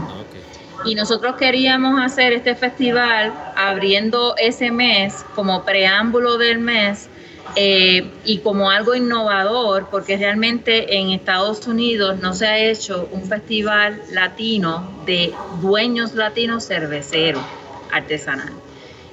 [0.85, 7.09] y nosotros queríamos hacer este festival abriendo ese mes como preámbulo del mes
[7.55, 13.23] eh, y como algo innovador, porque realmente en Estados Unidos no se ha hecho un
[13.23, 17.43] festival latino de dueños latinos cerveceros
[17.91, 18.53] artesanal.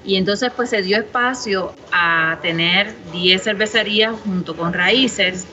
[0.05, 5.47] Y entonces pues se dio espacio a tener 10 cervecerías junto con Raíces,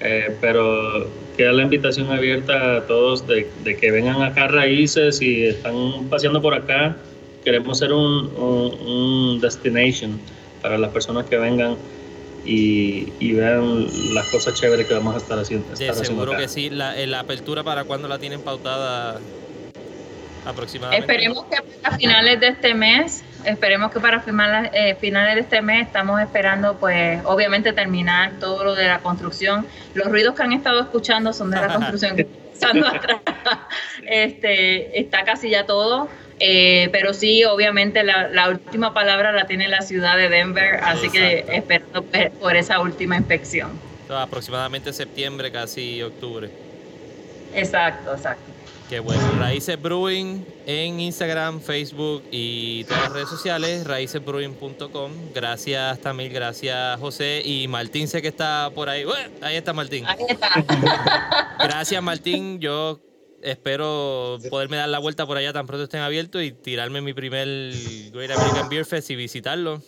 [0.00, 5.22] Eh, pero queda la invitación abierta a todos de, de que vengan acá a Raíces
[5.22, 6.96] y están paseando por acá.
[7.44, 10.20] Queremos ser un, un, un destination
[10.60, 11.76] para las personas que vengan
[12.44, 15.72] y, y vean las cosas chéveres que vamos a estar haciendo.
[15.72, 16.70] Estar haciendo seguro que sí.
[16.70, 19.18] La, eh, la apertura para cuándo la tienen pautada
[20.46, 21.12] aproximadamente.
[21.12, 25.60] Esperemos que para finales de este mes, esperemos que para final- eh, finales de este
[25.62, 29.66] mes estamos esperando, pues, obviamente terminar todo lo de la construcción.
[29.94, 32.16] Los ruidos que han estado escuchando son de la construcción
[32.84, 33.20] atrás.
[34.06, 36.08] Este, está casi ya todo.
[36.38, 41.08] eh, pero sí, obviamente la, la última palabra la tiene la ciudad de Denver, así
[41.08, 43.70] que esperando pe- por esa última inspección.
[44.10, 46.50] Aproximadamente septiembre, casi octubre.
[47.54, 48.52] Exacto, exacto.
[48.88, 49.22] Qué bueno.
[49.38, 55.12] Raíces Brewing en Instagram, Facebook y todas las redes sociales, raícesbrewing.com.
[55.34, 59.04] Gracias Tamil, gracias José y Martín sé que está por ahí.
[59.42, 60.04] Ahí está Martín.
[60.06, 61.56] Ahí está.
[61.58, 63.00] Gracias Martín, yo
[63.42, 67.72] espero poderme dar la vuelta por allá tan pronto estén abiertos y tirarme mi primer
[68.12, 69.82] Great American Beer Fest y visitarlo.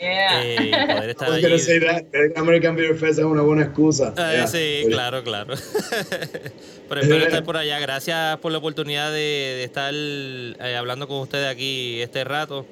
[0.00, 0.42] Yeah.
[0.42, 1.80] eh, poder estar I was allí.
[1.80, 2.04] that.
[2.36, 4.14] American Beer Fest es una buena excusa.
[4.16, 4.46] Ah, Yeah.
[4.46, 5.54] sí, claro, claro.
[6.88, 7.78] Pero espero estar por allá.
[7.78, 12.64] Gracias por la oportunidad de, de estar eh, hablando con ustedes aquí este rato.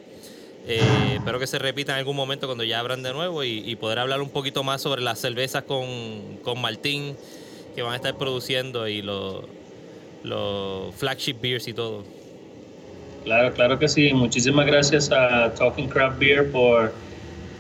[0.66, 0.81] Eh,
[1.14, 3.99] espero que se repita en algún momento cuando ya abran de nuevo y, y poder
[4.01, 7.16] hablar un poquito más sobre las cervezas con, con Martín
[7.74, 9.45] que van a estar produciendo y los,
[10.24, 12.05] los flagship beers y todo.
[13.24, 14.12] Claro, claro que sí.
[14.12, 16.93] Muchísimas gracias a Talking Craft Beer por,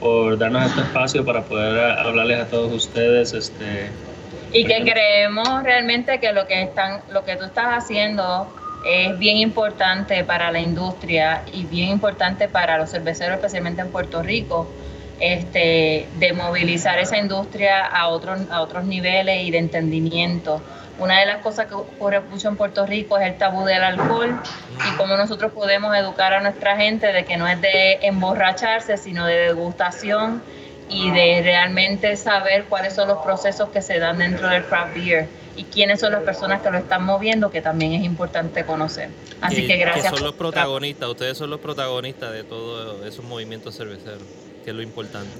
[0.00, 3.32] por darnos este espacio para poder a- hablarles a todos ustedes.
[3.32, 3.90] Este,
[4.52, 8.48] Y que creemos realmente que lo que están, lo que tú estás haciendo
[8.84, 14.22] es bien importante para la industria y bien importante para los cerveceros, especialmente en Puerto
[14.22, 14.68] Rico,
[15.20, 20.62] este, de movilizar esa industria a otros, a otros niveles y de entendimiento.
[20.98, 24.40] Una de las cosas que ocurre mucho en Puerto Rico es el tabú del alcohol
[24.76, 29.24] y cómo nosotros podemos educar a nuestra gente de que no es de emborracharse, sino
[29.24, 30.42] de degustación
[30.88, 35.28] y de realmente saber cuáles son los procesos que se dan dentro del craft beer
[35.56, 39.10] y quiénes son las personas que lo están moviendo, que también es importante conocer.
[39.40, 40.06] Así que, gracias.
[40.06, 44.22] son por los protagonistas, ustedes son los protagonistas de todos esos movimientos cerveceros,
[44.64, 45.30] que es lo importante.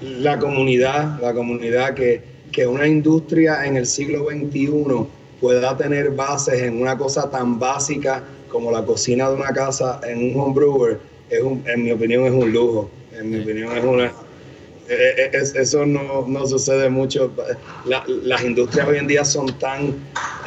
[0.00, 5.06] la comunidad, la comunidad que, que una industria en el siglo XXI
[5.40, 10.32] pueda tener bases en una cosa tan básica como la cocina de una casa en
[10.34, 10.98] un homebrewer,
[11.30, 12.90] es un, en mi opinión es un lujo.
[13.16, 14.06] En mi opinión es una...
[14.06, 14.10] eh,
[14.88, 17.32] eh, es- eso no, no sucede mucho.
[17.84, 19.94] La- las industrias hoy en día son tan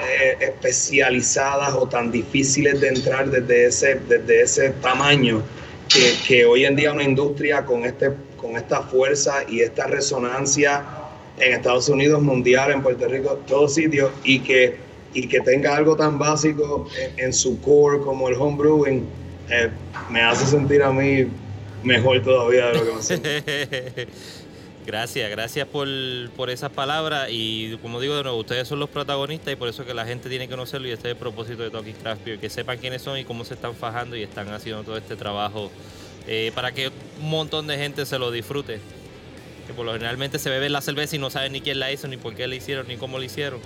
[0.01, 5.41] eh, especializadas o tan difíciles de entrar desde ese, desde ese tamaño
[5.87, 10.83] que, que hoy en día una industria con, este, con esta fuerza y esta resonancia
[11.39, 14.77] en Estados Unidos, mundial, en Puerto Rico, todos sitios, y que,
[15.13, 19.05] y que tenga algo tan básico en, en su core como el homebrewing,
[19.49, 19.69] eh,
[20.09, 21.27] me hace sentir a mí
[21.83, 23.29] mejor todavía de lo que me siento.
[24.85, 25.87] gracias, gracias por,
[26.35, 29.85] por esas palabras y como digo de nuevo, ustedes son los protagonistas y por eso
[29.85, 32.39] que la gente tiene que conocerlo y este es el propósito de Talking Craft Beer,
[32.39, 35.69] que sepan quiénes son y cómo se están fajando y están haciendo todo este trabajo
[36.27, 36.89] eh, para que
[37.21, 38.79] un montón de gente se lo disfrute.
[39.67, 42.07] Que por lo generalmente se bebe la cerveza y no saben ni quién la hizo,
[42.07, 43.61] ni por qué la hicieron, ni cómo la hicieron.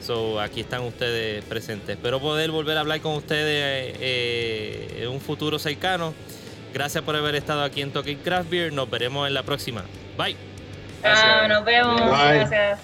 [0.00, 1.96] So, aquí están ustedes presentes.
[1.96, 6.14] Espero poder volver a hablar con ustedes eh, en un futuro cercano.
[6.72, 8.72] Gracias por haber estado aquí en Talking Craft Beer.
[8.72, 9.84] Nos veremos en la próxima.
[10.16, 10.36] Bye.
[11.02, 12.00] Ah, nos vemos.
[12.00, 12.38] Bye.
[12.38, 12.80] Gracias.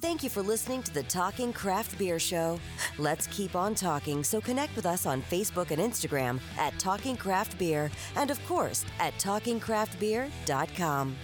[0.00, 2.60] Thank you for listening to the Talking Craft Beer Show.
[2.98, 7.58] Let's keep on talking, so connect with us on Facebook and Instagram at Talking Craft
[7.58, 11.16] Beer, and of course at TalkingCraftBeer.com.